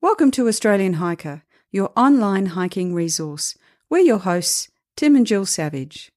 Welcome 0.00 0.30
to 0.32 0.46
Australian 0.46 0.92
Hiker, 0.94 1.42
your 1.72 1.90
online 1.96 2.46
hiking 2.46 2.94
resource. 2.94 3.56
We're 3.90 3.98
your 3.98 4.18
hosts, 4.18 4.68
Tim 4.96 5.16
and 5.16 5.26
Jill 5.26 5.44
Savage. 5.44 6.12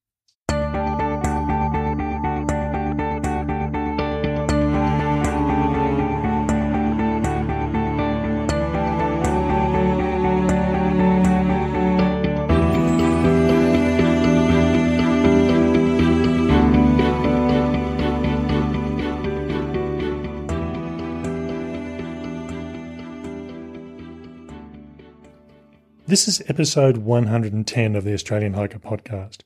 This 26.12 26.28
is 26.28 26.42
episode 26.50 26.98
110 26.98 27.96
of 27.96 28.04
the 28.04 28.14
Australian 28.14 28.56
Hiker 28.56 28.80
podcast. 28.80 29.44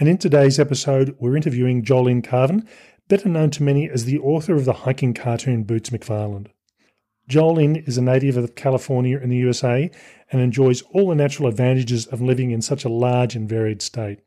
And 0.00 0.08
in 0.08 0.18
today's 0.18 0.58
episode, 0.58 1.14
we're 1.20 1.36
interviewing 1.36 1.84
Jolene 1.84 2.24
Carvin, 2.24 2.68
better 3.06 3.28
known 3.28 3.50
to 3.50 3.62
many 3.62 3.88
as 3.88 4.04
the 4.04 4.18
author 4.18 4.56
of 4.56 4.64
the 4.64 4.72
hiking 4.72 5.14
cartoon 5.14 5.62
Boots 5.62 5.90
McFarland. 5.90 6.48
Jolene 7.30 7.86
is 7.86 7.98
a 7.98 8.02
native 8.02 8.36
of 8.36 8.56
California 8.56 9.16
in 9.16 9.30
the 9.30 9.36
USA 9.36 9.92
and 10.32 10.40
enjoys 10.40 10.82
all 10.90 11.10
the 11.10 11.14
natural 11.14 11.48
advantages 11.48 12.08
of 12.08 12.20
living 12.20 12.50
in 12.50 12.62
such 12.62 12.84
a 12.84 12.88
large 12.88 13.36
and 13.36 13.48
varied 13.48 13.80
state. 13.80 14.18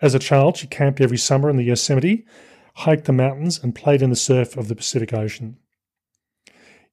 As 0.00 0.14
a 0.14 0.20
child, 0.20 0.56
she 0.56 0.68
camped 0.68 1.00
every 1.00 1.18
summer 1.18 1.50
in 1.50 1.56
the 1.56 1.64
Yosemite, 1.64 2.24
hiked 2.76 3.06
the 3.06 3.12
mountains, 3.12 3.58
and 3.60 3.74
played 3.74 4.02
in 4.02 4.10
the 4.10 4.14
surf 4.14 4.56
of 4.56 4.68
the 4.68 4.76
Pacific 4.76 5.12
Ocean. 5.12 5.56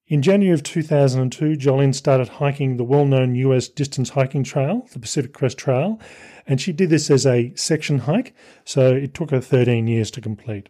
In 0.09 0.21
January 0.21 0.53
of 0.53 0.63
2002, 0.63 1.57
Jolene 1.57 1.93
started 1.93 2.29
hiking 2.29 2.77
the 2.77 2.85
well 2.85 3.05
known 3.05 3.35
US 3.35 3.67
distance 3.67 4.11
hiking 4.11 4.41
trail, 4.41 4.87
the 4.93 4.99
Pacific 4.99 5.33
Crest 5.33 5.57
Trail, 5.57 5.99
and 6.45 6.61
she 6.61 6.71
did 6.71 6.89
this 6.89 7.11
as 7.11 7.25
a 7.25 7.53
section 7.55 7.99
hike, 7.99 8.33
so 8.63 8.95
it 8.95 9.13
took 9.13 9.31
her 9.31 9.41
13 9.41 9.85
years 9.85 10.09
to 10.11 10.21
complete. 10.21 10.69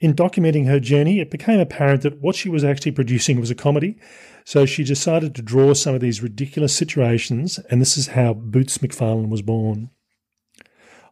In 0.00 0.14
documenting 0.14 0.66
her 0.66 0.78
journey, 0.78 1.18
it 1.18 1.32
became 1.32 1.58
apparent 1.58 2.02
that 2.02 2.20
what 2.20 2.36
she 2.36 2.48
was 2.48 2.62
actually 2.62 2.92
producing 2.92 3.40
was 3.40 3.50
a 3.50 3.56
comedy, 3.56 3.98
so 4.44 4.64
she 4.66 4.84
decided 4.84 5.34
to 5.34 5.42
draw 5.42 5.74
some 5.74 5.96
of 5.96 6.00
these 6.00 6.22
ridiculous 6.22 6.76
situations, 6.76 7.58
and 7.70 7.80
this 7.80 7.96
is 7.96 8.08
how 8.08 8.34
Boots 8.34 8.78
McFarland 8.78 9.30
was 9.30 9.42
born. 9.42 9.90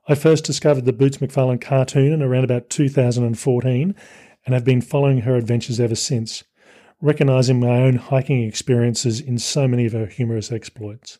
I 0.06 0.15
first 0.15 0.45
discovered 0.45 0.84
the 0.84 0.93
Boots 0.93 1.19
McFarland 1.19 1.61
cartoon 1.61 2.12
in 2.12 2.23
around 2.23 2.45
about 2.45 2.71
2014 2.71 3.95
and 4.45 4.55
have 4.55 4.65
been 4.65 4.81
following 4.81 5.23
her 5.23 5.34
adventures 5.34 5.81
ever 5.81 5.95
since 5.97 6.45
recognizing 7.03 7.61
my 7.61 7.83
own 7.83 7.97
hiking 7.97 8.45
experiences 8.45 9.20
in 9.20 9.39
so 9.39 9.69
many 9.69 9.84
of 9.84 9.92
her 9.92 10.06
humorous 10.06 10.50
exploits. 10.50 11.19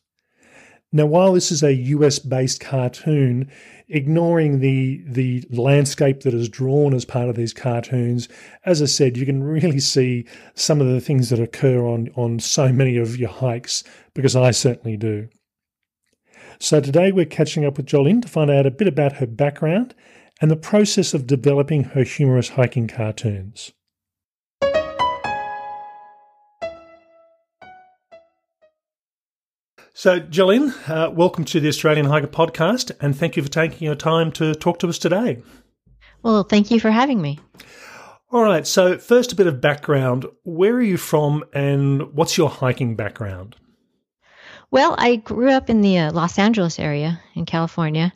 Now, 0.93 1.07
while 1.07 1.33
this 1.33 1.51
is 1.51 1.63
a 1.63 1.75
US 1.75 2.19
based 2.19 2.61
cartoon, 2.61 3.51
ignoring 3.89 4.61
the, 4.61 5.03
the 5.07 5.45
landscape 5.51 6.21
that 6.21 6.35
is 6.35 6.49
drawn 6.49 6.95
as 6.95 7.05
part 7.05 7.29
of 7.29 7.35
these 7.35 7.53
cartoons, 7.53 8.29
as 8.65 8.81
I 8.81 8.87
said, 8.87 9.17
you 9.17 9.27
can 9.27 9.43
really 9.43 9.81
see 9.81 10.27
some 10.55 10.81
of 10.81 10.87
the 10.87 11.01
things 11.01 11.31
that 11.31 11.41
occur 11.41 11.85
on, 11.85 12.11
on 12.15 12.39
so 12.39 12.73
many 12.73 12.97
of 12.97 13.17
your 13.17 13.31
hikes, 13.31 13.83
because 14.15 14.37
I 14.37 14.51
certainly 14.51 14.97
do. 14.97 15.29
So 16.61 16.81
today 16.81 17.11
we're 17.11 17.25
catching 17.25 17.65
up 17.65 17.77
with 17.77 17.87
Jolene 17.87 18.23
to 18.23 18.29
find 18.29 18.51
out 18.51 18.67
a 18.67 18.71
bit 18.71 18.87
about 18.87 19.15
her 19.15 19.27
background 19.27 19.95
and 20.41 20.51
the 20.51 20.57
process 20.57 21.15
of 21.15 21.27
developing 21.27 21.85
her 21.85 22.05
humorous 22.05 22.51
hiking 22.51 22.87
cartoons. 22.87 23.73
So, 30.03 30.19
Jolene, 30.19 30.75
uh, 30.91 31.13
welcome 31.13 31.45
to 31.45 31.61
the 31.61 31.69
Australian 31.69 32.07
Hiker 32.07 32.27
Podcast, 32.27 32.91
and 33.01 33.17
thank 33.17 33.37
you 33.37 33.43
for 33.45 33.49
taking 33.49 33.87
your 33.87 33.95
time 33.95 34.33
to 34.33 34.53
talk 34.53 34.81
to 34.81 34.89
us 34.89 34.99
today. 34.99 35.41
Well, 36.25 36.43
thank 36.43 36.73
you 36.73 36.81
for 36.81 36.91
having 36.91 37.23
me. 37.23 37.39
All 38.33 38.43
right, 38.43 38.67
so 38.67 38.99
first, 38.99 39.31
a 39.31 39.37
bit 39.37 39.47
of 39.47 39.61
background. 39.61 40.27
Where 40.43 40.75
are 40.75 40.83
you 40.83 40.97
from, 40.97 41.45
and 41.53 42.13
what's 42.15 42.37
your 42.37 42.51
hiking 42.51 42.97
background? 42.97 43.55
Well, 44.73 44.97
I 44.99 45.15
grew 45.15 45.51
up 45.51 45.71
in 45.71 45.83
the 45.83 45.99
uh, 45.99 46.11
Los 46.11 46.37
Angeles 46.37 46.81
area 46.81 47.21
in 47.37 47.47
California, 47.47 48.13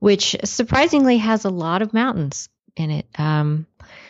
which 0.00 0.34
surprisingly 0.42 1.18
has 1.18 1.44
a 1.44 1.50
lot 1.50 1.82
of 1.82 1.94
mountains 1.94 2.48
in 2.74 2.90
it. 2.90 3.06
Um, 3.16 3.68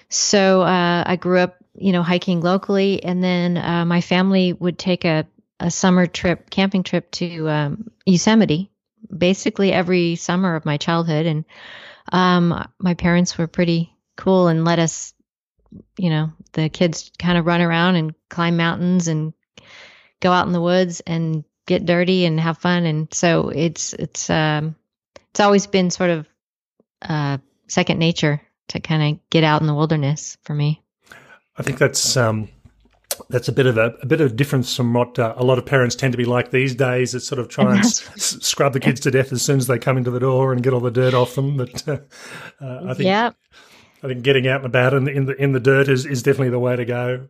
so 0.08 0.62
uh, 0.62 1.04
I 1.04 1.16
grew 1.16 1.40
up, 1.40 1.58
you 1.74 1.92
know, 1.92 2.02
hiking 2.02 2.40
locally, 2.40 3.04
and 3.04 3.22
then 3.22 3.58
uh, 3.58 3.84
my 3.84 4.00
family 4.00 4.54
would 4.54 4.78
take 4.78 5.04
a 5.04 5.26
a 5.60 5.70
summer 5.70 6.06
trip, 6.06 6.50
camping 6.50 6.82
trip 6.82 7.10
to 7.12 7.48
um, 7.48 7.90
Yosemite, 8.06 8.70
basically 9.16 9.72
every 9.72 10.16
summer 10.16 10.54
of 10.54 10.64
my 10.64 10.76
childhood. 10.76 11.26
And 11.26 11.44
um, 12.12 12.68
my 12.78 12.94
parents 12.94 13.36
were 13.36 13.46
pretty 13.46 13.92
cool 14.16 14.48
and 14.48 14.64
let 14.64 14.78
us, 14.78 15.14
you 15.98 16.10
know, 16.10 16.32
the 16.52 16.68
kids 16.68 17.10
kind 17.18 17.38
of 17.38 17.46
run 17.46 17.60
around 17.60 17.96
and 17.96 18.14
climb 18.28 18.56
mountains 18.56 19.08
and 19.08 19.32
go 20.20 20.32
out 20.32 20.46
in 20.46 20.52
the 20.52 20.60
woods 20.60 21.00
and 21.00 21.44
get 21.66 21.86
dirty 21.86 22.24
and 22.24 22.40
have 22.40 22.58
fun. 22.58 22.86
And 22.86 23.12
so 23.12 23.50
it's 23.50 23.92
it's 23.92 24.30
um, 24.30 24.76
it's 25.30 25.40
always 25.40 25.66
been 25.66 25.90
sort 25.90 26.10
of 26.10 26.26
uh, 27.02 27.38
second 27.68 27.98
nature 27.98 28.40
to 28.68 28.80
kind 28.80 29.14
of 29.14 29.30
get 29.30 29.44
out 29.44 29.60
in 29.60 29.66
the 29.66 29.74
wilderness 29.74 30.38
for 30.42 30.54
me. 30.54 30.82
I 31.56 31.62
think 31.62 31.78
that's 31.78 32.16
um, 32.16 32.48
that's 33.28 33.48
a 33.48 33.52
bit 33.52 33.66
of 33.66 33.76
a, 33.76 33.94
a 34.02 34.06
bit 34.06 34.20
of 34.20 34.32
a 34.32 34.34
difference 34.34 34.74
from 34.74 34.92
what 34.94 35.18
uh, 35.18 35.34
a 35.36 35.44
lot 35.44 35.58
of 35.58 35.66
parents 35.66 35.94
tend 35.94 36.12
to 36.12 36.18
be 36.18 36.24
like 36.24 36.50
these 36.50 36.74
days. 36.74 37.14
It's 37.14 37.26
sort 37.26 37.38
of 37.38 37.48
try 37.48 37.76
and 37.76 37.80
s- 37.84 38.38
scrub 38.40 38.72
the 38.72 38.80
kids 38.80 39.00
to 39.00 39.10
death 39.10 39.32
as 39.32 39.42
soon 39.42 39.58
as 39.58 39.66
they 39.66 39.78
come 39.78 39.96
into 39.96 40.10
the 40.10 40.20
door 40.20 40.52
and 40.52 40.62
get 40.62 40.72
all 40.72 40.80
the 40.80 40.90
dirt 40.90 41.14
off 41.14 41.34
them. 41.34 41.56
But 41.56 41.86
uh, 41.88 41.98
uh, 42.60 42.80
I 42.86 42.94
think 42.94 43.06
yeah. 43.06 43.30
I 44.02 44.08
think 44.08 44.22
getting 44.22 44.46
out 44.46 44.58
and 44.58 44.66
about 44.66 44.94
in 44.94 45.04
the 45.04 45.12
in 45.12 45.24
the, 45.26 45.42
in 45.42 45.52
the 45.52 45.60
dirt 45.60 45.88
is, 45.88 46.06
is 46.06 46.22
definitely 46.22 46.50
the 46.50 46.58
way 46.58 46.76
to 46.76 46.84
go. 46.84 47.28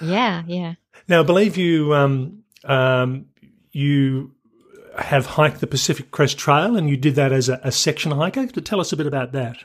Yeah, 0.00 0.42
yeah. 0.46 0.74
Now, 1.08 1.20
I 1.20 1.24
believe 1.24 1.56
you 1.56 1.94
um, 1.94 2.44
um, 2.64 3.26
you 3.72 4.32
have 4.98 5.26
hiked 5.26 5.60
the 5.60 5.66
Pacific 5.66 6.10
Crest 6.10 6.38
Trail, 6.38 6.76
and 6.76 6.88
you 6.88 6.96
did 6.96 7.14
that 7.16 7.32
as 7.32 7.48
a, 7.48 7.60
a 7.64 7.72
section 7.72 8.12
hiker. 8.12 8.46
Tell 8.46 8.80
us 8.80 8.92
a 8.92 8.96
bit 8.96 9.06
about 9.06 9.32
that. 9.32 9.58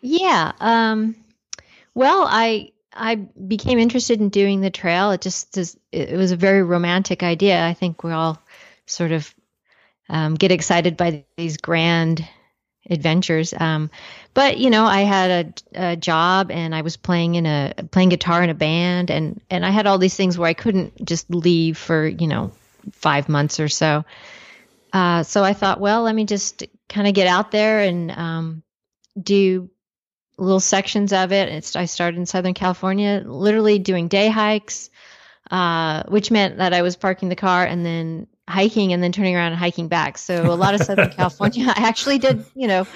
Yeah. 0.00 0.52
Um, 0.60 1.16
well, 1.94 2.26
I 2.28 2.72
I 2.94 3.16
became 3.16 3.78
interested 3.78 4.20
in 4.20 4.28
doing 4.28 4.60
the 4.60 4.70
trail. 4.70 5.10
It 5.10 5.20
just 5.20 5.56
it 5.56 6.16
was 6.16 6.32
a 6.32 6.36
very 6.36 6.62
romantic 6.62 7.22
idea. 7.22 7.64
I 7.64 7.74
think 7.74 8.02
we 8.02 8.12
all 8.12 8.40
sort 8.86 9.12
of 9.12 9.34
um, 10.08 10.34
get 10.34 10.52
excited 10.52 10.96
by 10.96 11.24
these 11.36 11.56
grand 11.56 12.26
adventures. 12.88 13.54
Um, 13.56 13.90
but 14.34 14.58
you 14.58 14.70
know, 14.70 14.84
I 14.84 15.02
had 15.02 15.30
a, 15.74 15.90
a, 15.90 15.96
job 15.96 16.50
and 16.50 16.74
I 16.74 16.82
was 16.82 16.96
playing 16.96 17.36
in 17.36 17.46
a 17.46 17.72
playing 17.90 18.10
guitar 18.10 18.42
in 18.42 18.50
a 18.50 18.54
band, 18.54 19.10
and 19.10 19.40
and 19.50 19.64
I 19.64 19.70
had 19.70 19.86
all 19.86 19.98
these 19.98 20.16
things 20.16 20.38
where 20.38 20.48
I 20.48 20.54
couldn't 20.54 21.04
just 21.04 21.30
leave 21.30 21.78
for 21.78 22.06
you 22.06 22.26
know 22.26 22.52
five 22.92 23.28
months 23.28 23.60
or 23.60 23.68
so. 23.68 24.04
Uh, 24.92 25.24
so 25.24 25.42
I 25.42 25.54
thought, 25.54 25.80
well, 25.80 26.02
let 26.02 26.14
me 26.14 26.24
just 26.24 26.64
kind 26.88 27.08
of 27.08 27.14
get 27.14 27.26
out 27.26 27.50
there 27.50 27.80
and 27.80 28.12
um, 28.12 28.62
do 29.20 29.68
little 30.36 30.60
sections 30.60 31.12
of 31.12 31.32
it. 31.32 31.48
It's, 31.48 31.76
I 31.76 31.84
started 31.84 32.18
in 32.18 32.26
Southern 32.26 32.54
California, 32.54 33.22
literally 33.24 33.78
doing 33.78 34.08
day 34.08 34.28
hikes, 34.28 34.90
uh, 35.50 36.04
which 36.08 36.30
meant 36.30 36.58
that 36.58 36.72
I 36.72 36.82
was 36.82 36.96
parking 36.96 37.28
the 37.28 37.36
car 37.36 37.64
and 37.64 37.84
then 37.84 38.26
hiking 38.48 38.92
and 38.92 39.02
then 39.02 39.12
turning 39.12 39.36
around 39.36 39.52
and 39.52 39.58
hiking 39.58 39.88
back. 39.88 40.18
So 40.18 40.52
a 40.52 40.54
lot 40.54 40.74
of 40.74 40.82
Southern 40.82 41.10
California, 41.16 41.66
I 41.66 41.86
actually 41.88 42.18
did, 42.18 42.44
you 42.54 42.68
know, 42.68 42.86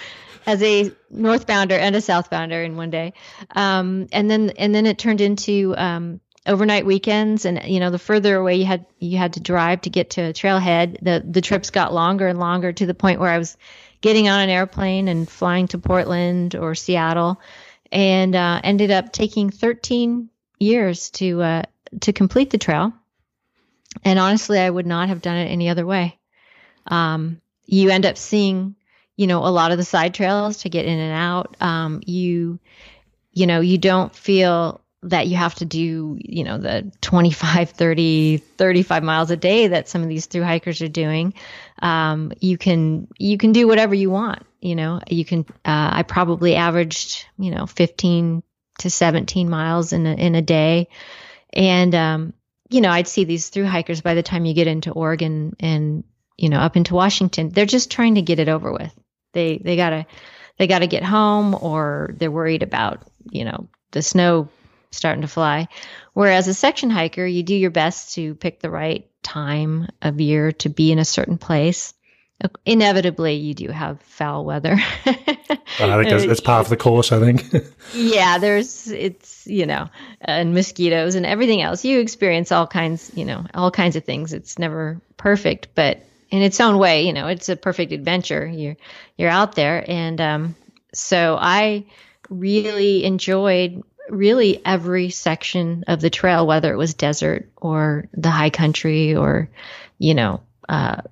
as 0.47 0.63
a 0.63 0.91
northbounder 1.15 1.79
and 1.79 1.95
a 1.95 2.01
southbounder 2.01 2.65
in 2.65 2.77
one 2.77 2.91
day. 2.91 3.13
Um, 3.55 4.09
and 4.13 4.31
then, 4.31 4.51
and 4.51 4.75
then 4.75 4.87
it 4.87 4.99
turned 4.99 5.21
into, 5.21 5.75
um, 5.77 6.21
overnight 6.47 6.87
weekends 6.87 7.45
and 7.45 7.63
you 7.65 7.79
know 7.79 7.91
the 7.91 7.99
further 7.99 8.37
away 8.37 8.57
you 8.57 8.65
had 8.65 8.87
you 8.99 9.19
had 9.19 9.35
to 9.35 9.41
drive 9.41 9.83
to 9.83 9.91
get 9.91 10.11
to 10.11 10.23
a 10.23 10.33
trailhead 10.33 10.97
the 11.03 11.23
the 11.29 11.43
trips 11.43 11.69
got 11.69 11.93
longer 11.93 12.27
and 12.27 12.39
longer 12.39 12.73
to 12.73 12.87
the 12.87 12.95
point 12.95 13.21
where 13.21 13.29
I 13.29 13.37
was 13.37 13.59
getting 14.01 14.29
on 14.29 14.41
an 14.41 14.51
airplane 14.51 15.09
and 15.09 15.29
flying 15.29 15.69
to 15.69 15.79
Portland 15.79 16.55
or 16.55 16.75
Seattle, 16.75 17.41
and 17.91 18.35
uh, 18.35 18.61
ended 18.63 18.91
up 18.91 19.13
taking 19.13 19.51
13 19.51 20.29
years 20.59 21.11
to 21.11 21.43
uh, 21.43 21.63
to 22.01 22.13
complete 22.13 22.51
the 22.51 22.59
trail. 22.59 22.93
And 24.05 24.19
honestly, 24.19 24.59
I 24.59 24.69
would 24.69 24.87
not 24.87 25.09
have 25.09 25.23
done 25.23 25.37
it 25.37 25.47
any 25.47 25.69
other 25.69 25.87
way. 25.87 26.19
Um, 26.87 27.41
you 27.65 27.91
end 27.91 28.07
up 28.07 28.17
seeing, 28.17 28.77
you 29.17 29.27
know, 29.27 29.45
a 29.45 29.49
lot 29.51 29.73
of 29.73 29.79
the 29.79 29.85
side 29.85 30.15
trails 30.15 30.59
to 30.59 30.69
get 30.69 30.87
in 30.87 30.99
and 30.99 31.13
out. 31.13 31.57
Um, 31.61 32.01
you, 32.07 32.59
you 33.33 33.47
know, 33.47 33.61
you 33.61 33.79
don't 33.79 34.15
feel 34.15 34.81
that 35.03 35.29
you 35.29 35.37
have 35.37 35.55
to 35.57 35.65
do, 35.65 36.19
you 36.21 36.45
know, 36.45 36.59
the 36.59 36.91
25, 37.01 37.71
30, 37.71 38.37
35 38.39 39.03
miles 39.03 39.31
a 39.31 39.37
day 39.37 39.69
that 39.69 39.89
some 39.89 40.03
of 40.03 40.09
these 40.09 40.27
through 40.27 40.43
hikers 40.43 40.83
are 40.83 40.89
doing. 40.89 41.35
Um, 41.81 42.33
you 42.41 42.59
can, 42.59 43.09
you 43.19 43.39
can 43.39 43.53
do 43.53 43.67
whatever 43.67 43.95
you 43.95 44.11
want. 44.11 44.45
You 44.61 44.75
know, 44.75 45.01
you 45.09 45.25
can, 45.25 45.47
uh, 45.65 45.91
I 45.93 46.03
probably 46.03 46.57
averaged, 46.57 47.27
you 47.39 47.51
know, 47.51 47.67
15 47.67 48.43
to 48.81 48.91
17 48.91 49.49
miles 49.49 49.93
in 49.93 50.07
a, 50.07 50.15
in 50.15 50.35
a 50.35 50.43
day. 50.43 50.89
And, 51.53 51.95
um, 51.95 52.33
you 52.69 52.81
know, 52.81 52.91
I'd 52.91 53.09
see 53.09 53.25
these 53.25 53.49
through 53.49 53.67
hikers 53.67 54.01
by 54.01 54.15
the 54.15 54.23
time 54.23 54.45
you 54.45 54.55
get 54.55 54.67
into 54.67 54.91
Oregon 54.93 55.57
and 55.61 56.05
you 56.39 56.49
know 56.49 56.59
up 56.59 56.77
into 56.77 56.95
Washington. 56.95 57.51
They're 57.51 57.67
just 57.67 57.91
trying 57.91 58.15
to 58.15 58.23
get 58.23 58.39
it 58.39 58.49
over 58.49 58.73
with. 58.73 58.95
They 59.33 59.59
they 59.59 59.77
gotta 59.77 60.07
they 60.57 60.67
gotta 60.67 60.87
get 60.87 61.03
home, 61.03 61.55
or 61.55 62.15
they're 62.17 62.31
worried 62.31 62.63
about 62.63 63.03
you 63.31 63.45
know 63.45 63.69
the 63.91 64.01
snow 64.01 64.49
starting 64.91 65.23
to 65.23 65.29
fly. 65.29 65.69
Whereas 66.15 66.49
a 66.49 66.55
section 66.55 66.89
hiker, 66.89 67.27
you 67.27 67.43
do 67.43 67.55
your 67.55 67.71
best 67.71 68.15
to 68.15 68.35
pick 68.37 68.61
the 68.61 68.71
right 68.71 69.08
time 69.23 69.89
of 70.03 70.21
year 70.21 70.53
to 70.53 70.69
be 70.69 70.93
in 70.93 70.99
a 70.99 71.05
certain 71.05 71.39
place. 71.39 71.95
Inevitably, 72.65 73.35
you 73.35 73.53
do 73.53 73.69
have 73.69 74.01
foul 74.03 74.45
weather. 74.45 74.77
I 75.07 76.03
think 76.05 76.09
that's, 76.09 76.27
that's 76.27 76.41
part 76.41 76.65
of 76.65 76.71
the 76.71 76.77
course. 76.77 77.11
I 77.11 77.19
think. 77.19 77.45
yeah, 77.95 78.39
there's 78.39 78.89
it's 78.89 79.45
you 79.45 79.67
know, 79.67 79.89
and 80.21 80.55
mosquitoes 80.55 81.17
and 81.17 81.27
everything 81.27 81.63
else. 81.63 81.85
You 81.85 81.99
experience 81.99 82.53
all 82.53 82.69
kinds, 82.69 83.11
you 83.17 83.25
know, 83.25 83.45
all 83.55 83.73
kinds 83.73 83.97
of 83.97 84.05
things. 84.05 84.33
It's 84.33 84.57
never 84.57 85.01
perfect, 85.17 85.69
but 85.75 86.01
in 86.31 86.43
its 86.43 86.61
own 86.61 86.79
way, 86.79 87.07
you 87.07 87.13
know, 87.13 87.27
it's 87.27 87.49
a 87.49 87.57
perfect 87.57 87.91
adventure. 87.91 88.47
You're 88.47 88.77
you're 89.17 89.31
out 89.31 89.57
there, 89.57 89.85
and 89.89 90.21
um, 90.21 90.57
so 90.95 91.37
I 91.41 91.87
really 92.31 93.05
enjoyed 93.05 93.83
really 94.09 94.61
every 94.65 95.11
section 95.11 95.85
of 95.87 96.01
the 96.01 96.11
trail, 96.11 96.47
whether 96.47 96.73
it 96.73 96.77
was 96.77 96.95
desert 96.95 97.49
or 97.57 98.09
the 98.13 98.31
high 98.31 98.51
country 98.51 99.15
or, 99.15 99.49
you 99.99 100.15
know, 100.15 100.41
uh, 100.69 101.03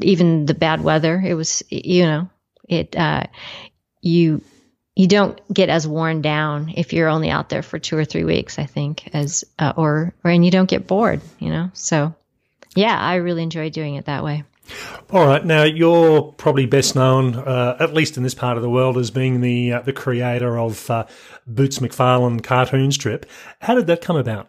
even 0.00 0.46
the 0.46 0.54
bad 0.54 0.82
weather. 0.82 1.20
It 1.24 1.34
was, 1.34 1.62
you 1.68 2.04
know, 2.04 2.30
it, 2.68 2.96
uh, 2.96 3.24
you, 4.00 4.42
you 4.94 5.06
don't 5.06 5.40
get 5.52 5.68
as 5.68 5.86
worn 5.86 6.22
down 6.22 6.72
if 6.76 6.92
you're 6.92 7.08
only 7.08 7.30
out 7.30 7.48
there 7.48 7.62
for 7.62 7.78
two 7.78 7.96
or 7.96 8.04
three 8.04 8.24
weeks, 8.24 8.58
I 8.58 8.66
think, 8.66 9.14
as, 9.14 9.44
uh, 9.58 9.72
or, 9.76 10.12
or, 10.24 10.30
and 10.30 10.44
you 10.44 10.50
don't 10.50 10.68
get 10.68 10.86
bored, 10.86 11.20
you 11.38 11.50
know? 11.50 11.70
So 11.74 12.14
yeah, 12.74 12.98
I 12.98 13.16
really 13.16 13.42
enjoy 13.42 13.70
doing 13.70 13.96
it 13.96 14.06
that 14.06 14.24
way. 14.24 14.44
All 15.10 15.26
right. 15.26 15.44
Now 15.44 15.64
you're 15.64 16.22
probably 16.32 16.66
best 16.66 16.94
known, 16.94 17.34
uh, 17.34 17.76
at 17.80 17.92
least 17.94 18.16
in 18.16 18.22
this 18.22 18.34
part 18.34 18.56
of 18.56 18.62
the 18.62 18.70
world, 18.70 18.96
as 18.96 19.10
being 19.10 19.40
the 19.40 19.72
uh, 19.72 19.80
the 19.82 19.92
creator 19.92 20.56
of 20.58 20.88
uh, 20.88 21.06
Boots 21.46 21.80
McFarland 21.80 22.44
cartoon 22.44 22.92
strip. 22.92 23.26
How 23.60 23.74
did 23.74 23.88
that 23.88 24.02
come 24.02 24.16
about? 24.16 24.48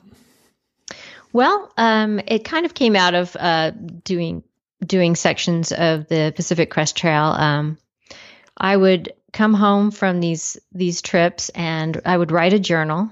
Well, 1.34 1.72
um, 1.78 2.20
it 2.28 2.44
kind 2.44 2.66
of 2.66 2.74
came 2.74 2.96
out 2.96 3.16
of 3.16 3.36
uh, 3.40 3.72
doing 4.04 4.44
doing 4.86 5.16
sections 5.16 5.72
of 5.72 6.08
the 6.08 6.34
Pacific 6.36 6.70
Crest 6.70 6.96
Trail. 6.96 7.26
Um, 7.26 7.78
I 8.58 8.76
would 8.76 9.14
come 9.34 9.54
home 9.54 9.92
from 9.92 10.20
these 10.20 10.60
these 10.72 11.02
trips, 11.02 11.50
and 11.50 12.00
I 12.06 12.18
would 12.18 12.32
write 12.32 12.54
a 12.54 12.60
journal. 12.60 13.12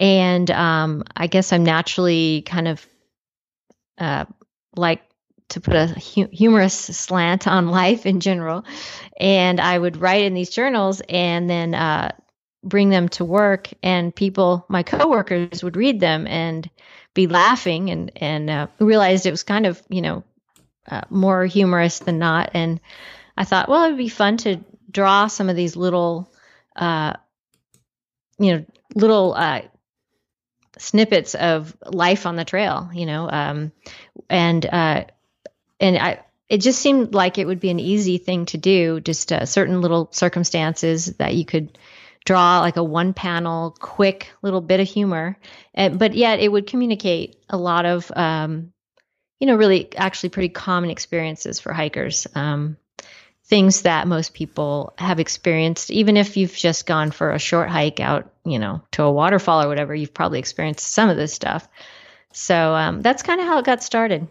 And 0.00 0.50
um, 0.50 1.04
I 1.16 1.28
guess 1.28 1.52
I'm 1.52 1.62
naturally 1.62 2.42
kind 2.42 2.66
of 2.66 2.86
uh, 3.98 4.24
like 4.74 5.02
to 5.50 5.60
put 5.60 5.74
a 5.74 5.86
hu- 5.86 6.28
humorous 6.32 6.74
slant 6.74 7.46
on 7.46 7.68
life 7.68 8.06
in 8.06 8.20
general. 8.20 8.64
And 9.18 9.60
I 9.60 9.78
would 9.78 9.96
write 9.96 10.24
in 10.24 10.34
these 10.34 10.50
journals 10.50 11.02
and 11.08 11.48
then 11.48 11.74
uh, 11.74 12.12
bring 12.62 12.88
them 12.88 13.08
to 13.10 13.24
work, 13.24 13.68
and 13.82 14.14
people, 14.14 14.64
my 14.68 14.82
coworkers, 14.82 15.62
would 15.62 15.76
read 15.76 16.00
them 16.00 16.26
and 16.26 16.68
be 17.12 17.26
laughing 17.26 17.90
and 17.90 18.10
and 18.16 18.50
uh, 18.50 18.66
realized 18.80 19.26
it 19.26 19.30
was 19.30 19.44
kind 19.44 19.66
of 19.66 19.80
you 19.88 20.02
know 20.02 20.24
uh, 20.88 21.02
more 21.10 21.44
humorous 21.44 21.98
than 22.00 22.18
not. 22.18 22.50
And 22.54 22.80
I 23.36 23.44
thought, 23.44 23.68
well, 23.68 23.84
it'd 23.84 23.98
be 23.98 24.08
fun 24.08 24.36
to 24.38 24.60
draw 24.90 25.26
some 25.26 25.48
of 25.48 25.56
these 25.56 25.76
little, 25.76 26.30
uh, 26.76 27.14
you 28.38 28.52
know, 28.52 28.64
little 28.94 29.34
uh, 29.34 29.62
snippets 30.78 31.34
of 31.34 31.76
life 31.84 32.26
on 32.26 32.36
the 32.36 32.44
trail, 32.44 32.90
you 32.92 33.06
know, 33.06 33.30
um, 33.30 33.72
and 34.28 34.64
uh, 34.66 35.04
and 35.80 35.98
I 35.98 36.24
it 36.48 36.58
just 36.58 36.80
seemed 36.80 37.14
like 37.14 37.38
it 37.38 37.46
would 37.46 37.60
be 37.60 37.70
an 37.70 37.80
easy 37.80 38.18
thing 38.18 38.46
to 38.46 38.58
do, 38.58 39.00
just 39.00 39.32
uh, 39.32 39.46
certain 39.46 39.80
little 39.80 40.08
circumstances 40.12 41.06
that 41.16 41.34
you 41.34 41.44
could 41.44 41.78
draw 42.24 42.60
like 42.60 42.76
a 42.76 42.84
one 42.84 43.14
panel, 43.14 43.74
quick 43.78 44.30
little 44.42 44.60
bit 44.60 44.80
of 44.80 44.88
humor, 44.88 45.38
and, 45.74 45.98
but 45.98 46.14
yet 46.14 46.40
it 46.40 46.50
would 46.50 46.66
communicate 46.66 47.36
a 47.48 47.56
lot 47.56 47.86
of, 47.86 48.10
um, 48.14 48.72
you 49.40 49.46
know, 49.46 49.56
really 49.56 49.94
actually 49.96 50.28
pretty 50.30 50.48
common 50.48 50.90
experiences 50.90 51.60
for 51.60 51.72
hikers. 51.72 52.26
Um, 52.34 52.76
things 53.46 53.82
that 53.82 54.08
most 54.08 54.32
people 54.32 54.94
have 54.96 55.20
experienced, 55.20 55.90
even 55.90 56.16
if 56.16 56.36
you've 56.36 56.54
just 56.54 56.86
gone 56.86 57.10
for 57.10 57.30
a 57.30 57.38
short 57.38 57.68
hike 57.68 58.00
out, 58.00 58.32
you 58.44 58.58
know, 58.58 58.82
to 58.92 59.02
a 59.02 59.12
waterfall 59.12 59.62
or 59.62 59.68
whatever, 59.68 59.94
you've 59.94 60.14
probably 60.14 60.38
experienced 60.38 60.86
some 60.86 61.10
of 61.10 61.16
this 61.16 61.34
stuff. 61.34 61.68
So 62.32 62.74
um, 62.74 63.02
that's 63.02 63.22
kind 63.22 63.40
of 63.40 63.46
how 63.46 63.58
it 63.58 63.66
got 63.66 63.82
started. 63.82 64.28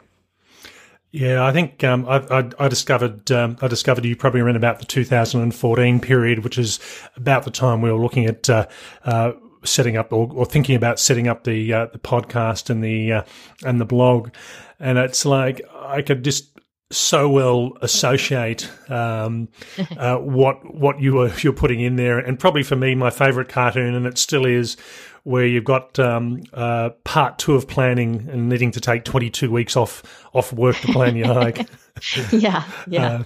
Yeah, 1.14 1.46
I 1.46 1.52
think 1.52 1.84
um, 1.84 2.08
I, 2.10 2.18
I, 2.40 2.50
I, 2.58 2.68
discovered 2.68 3.32
um, 3.32 3.56
I 3.62 3.68
discovered 3.68 4.04
you 4.04 4.16
probably 4.16 4.42
around 4.42 4.56
about 4.56 4.80
the 4.80 4.86
2014 4.86 6.00
period, 6.00 6.44
which 6.44 6.58
is 6.58 6.80
about 7.16 7.44
the 7.44 7.52
time 7.52 7.84
we 7.84 7.92
were 7.92 8.02
looking 8.02 8.26
at 8.26 8.50
uh, 8.50 8.66
uh, 9.06 9.34
setting 9.64 9.96
up 9.96 10.12
or, 10.12 10.28
or, 10.34 10.44
thinking 10.44 10.76
about 10.76 11.00
setting 11.00 11.28
up 11.28 11.44
the 11.44 11.72
uh, 11.72 11.86
the 11.94 12.00
podcast 12.00 12.72
and 12.72 12.84
the 12.84 13.14
uh, 13.14 13.24
and 13.64 13.80
the 13.80 13.86
blog. 13.86 14.32
And 14.80 14.98
it's 14.98 15.24
like 15.24 15.62
I 15.72 16.02
could 16.02 16.24
just 16.24 16.50
so 16.90 17.30
well 17.30 17.74
associate 17.82 18.68
um, 18.90 19.50
uh, 19.98 20.18
what 20.18 20.74
what 20.74 21.00
you 21.00 21.14
were 21.14 21.32
you're 21.42 21.54
putting 21.54 21.80
in 21.80 21.96
there, 21.96 22.18
and 22.18 22.40
probably 22.40 22.64
for 22.64 22.76
me, 22.76 22.96
my 22.96 23.12
favourite 23.12 23.50
cartoon, 23.50 23.94
and 23.94 24.08
it 24.08 24.18
still 24.18 24.48
is, 24.48 24.78
where 25.24 25.46
you've 25.46 25.64
got 25.64 25.98
um, 26.00 26.44
uh, 26.54 26.90
part 27.04 27.40
two 27.40 27.56
of 27.56 27.68
planning 27.68 28.28
and 28.30 28.50
needing 28.50 28.72
to 28.72 28.82
take 28.82 29.06
22 29.06 29.50
weeks 29.50 29.76
off 29.76 30.04
off 30.34 30.52
work 30.54 30.76
to 30.78 30.88
plan 30.88 31.16
your 31.16 31.34
hike. 31.34 31.68
yeah, 32.32 32.64
yeah. 32.88 33.24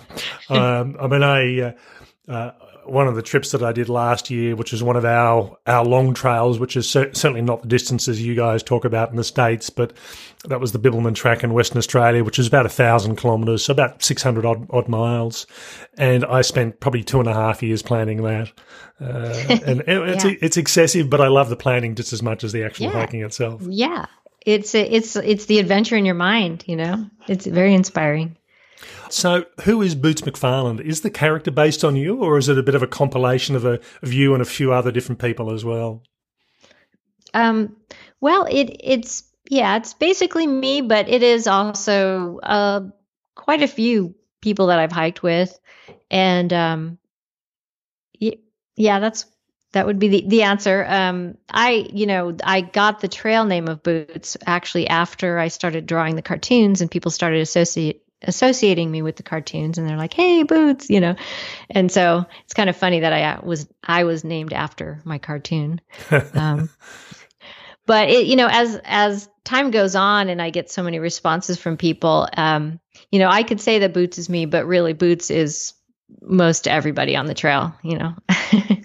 Uh, 0.49 0.81
um, 0.81 0.97
I 0.99 1.07
mean, 1.07 1.23
I. 1.23 1.61
Uh, 1.61 1.71
uh, 2.27 2.51
one 2.89 3.07
of 3.07 3.15
the 3.15 3.21
trips 3.21 3.51
that 3.51 3.63
I 3.63 3.71
did 3.71 3.89
last 3.89 4.29
year, 4.29 4.55
which 4.55 4.73
is 4.73 4.81
one 4.81 4.95
of 4.95 5.05
our 5.05 5.57
our 5.67 5.85
long 5.85 6.13
trails, 6.13 6.59
which 6.59 6.75
is 6.75 6.89
cer- 6.89 7.13
certainly 7.13 7.41
not 7.41 7.61
the 7.61 7.67
distances 7.67 8.21
you 8.21 8.35
guys 8.35 8.63
talk 8.63 8.85
about 8.85 9.09
in 9.09 9.15
the 9.15 9.23
states, 9.23 9.69
but 9.69 9.93
that 10.45 10.59
was 10.59 10.71
the 10.71 10.79
Bibbulmun 10.79 11.15
track 11.15 11.43
in 11.43 11.53
Western 11.53 11.77
Australia, 11.77 12.23
which 12.23 12.39
is 12.39 12.47
about 12.47 12.65
a 12.65 12.69
thousand 12.69 13.17
kilometres, 13.17 13.65
so 13.65 13.71
about 13.71 14.03
six 14.03 14.21
hundred 14.21 14.45
odd, 14.45 14.67
odd 14.71 14.87
miles, 14.87 15.47
and 15.97 16.25
I 16.25 16.41
spent 16.41 16.79
probably 16.79 17.03
two 17.03 17.19
and 17.19 17.27
a 17.27 17.33
half 17.33 17.61
years 17.61 17.81
planning 17.81 18.23
that. 18.23 18.51
Uh, 18.99 19.33
and 19.65 19.83
it's 19.87 20.25
yeah. 20.25 20.33
it's 20.41 20.57
excessive, 20.57 21.09
but 21.09 21.21
I 21.21 21.27
love 21.27 21.49
the 21.49 21.55
planning 21.55 21.95
just 21.95 22.13
as 22.13 22.23
much 22.23 22.43
as 22.43 22.51
the 22.51 22.63
actual 22.63 22.87
yeah. 22.87 22.93
hiking 22.93 23.23
itself. 23.23 23.61
Yeah, 23.67 24.05
it's 24.45 24.73
it's 24.73 25.15
it's 25.15 25.45
the 25.45 25.59
adventure 25.59 25.95
in 25.95 26.05
your 26.05 26.15
mind. 26.15 26.63
You 26.67 26.77
know, 26.77 27.09
it's 27.27 27.45
very 27.45 27.73
inspiring. 27.73 28.37
So, 29.09 29.45
who 29.63 29.81
is 29.81 29.95
Boots 29.95 30.21
McFarland? 30.21 30.81
Is 30.81 31.01
the 31.01 31.09
character 31.09 31.51
based 31.51 31.83
on 31.83 31.95
you, 31.95 32.23
or 32.23 32.37
is 32.37 32.49
it 32.49 32.57
a 32.57 32.63
bit 32.63 32.75
of 32.75 32.83
a 32.83 32.87
compilation 32.87 33.55
of 33.55 33.65
a 33.65 33.79
of 34.01 34.13
you 34.13 34.33
and 34.33 34.41
a 34.41 34.45
few 34.45 34.73
other 34.73 34.91
different 34.91 35.21
people 35.21 35.51
as 35.51 35.63
well? 35.63 36.03
Um, 37.33 37.75
well, 38.19 38.45
it 38.49 38.75
it's 38.79 39.23
yeah, 39.49 39.77
it's 39.77 39.93
basically 39.93 40.47
me, 40.47 40.81
but 40.81 41.07
it 41.09 41.23
is 41.23 41.47
also 41.47 42.39
uh, 42.39 42.81
quite 43.35 43.61
a 43.61 43.67
few 43.67 44.15
people 44.41 44.67
that 44.67 44.79
I've 44.79 44.91
hiked 44.91 45.23
with, 45.23 45.57
and 46.09 46.51
um, 46.51 46.97
yeah, 48.77 48.99
that's 48.99 49.25
that 49.73 49.85
would 49.85 49.99
be 49.99 50.07
the, 50.07 50.25
the 50.27 50.43
answer. 50.43 50.85
Um, 50.87 51.37
I, 51.49 51.87
you 51.91 52.05
know, 52.05 52.37
I 52.43 52.61
got 52.61 53.01
the 53.01 53.07
trail 53.07 53.43
name 53.43 53.67
of 53.67 53.83
Boots 53.83 54.37
actually 54.45 54.87
after 54.87 55.37
I 55.37 55.49
started 55.49 55.85
drawing 55.85 56.15
the 56.15 56.21
cartoons 56.21 56.79
and 56.79 56.89
people 56.89 57.11
started 57.11 57.41
associate 57.41 58.01
associating 58.23 58.89
me 58.89 59.01
with 59.01 59.15
the 59.15 59.23
cartoons 59.23 59.77
and 59.77 59.87
they're 59.87 59.97
like 59.97 60.13
hey 60.13 60.43
boots 60.43 60.89
you 60.89 60.99
know? 60.99 61.15
And 61.69 61.91
so 61.91 62.25
it's 62.43 62.53
kind 62.53 62.69
of 62.69 62.75
funny 62.75 63.01
that 63.01 63.13
i 63.13 63.23
uh, 63.23 63.41
was 63.43 63.67
i 63.83 64.03
was 64.03 64.23
named 64.23 64.53
after 64.53 65.01
my 65.05 65.17
cartoon. 65.17 65.81
Um, 66.33 66.69
but 67.85 68.09
it 68.09 68.27
you 68.27 68.35
know 68.35 68.47
as 68.51 68.79
as 68.83 69.29
time 69.43 69.71
goes 69.71 69.95
on 69.95 70.29
and 70.29 70.41
i 70.41 70.49
get 70.49 70.69
so 70.69 70.83
many 70.83 70.99
responses 70.99 71.57
from 71.57 71.77
people 71.77 72.27
um, 72.35 72.79
you 73.11 73.19
know 73.19 73.29
i 73.29 73.43
could 73.43 73.61
say 73.61 73.79
that 73.79 73.93
boots 73.93 74.17
is 74.17 74.29
me 74.29 74.45
but 74.45 74.65
really 74.67 74.93
boots 74.93 75.31
is 75.31 75.73
most 76.21 76.67
everybody 76.67 77.15
on 77.15 77.25
the 77.25 77.33
trail 77.33 77.73
you 77.83 77.97
know? 77.97 78.13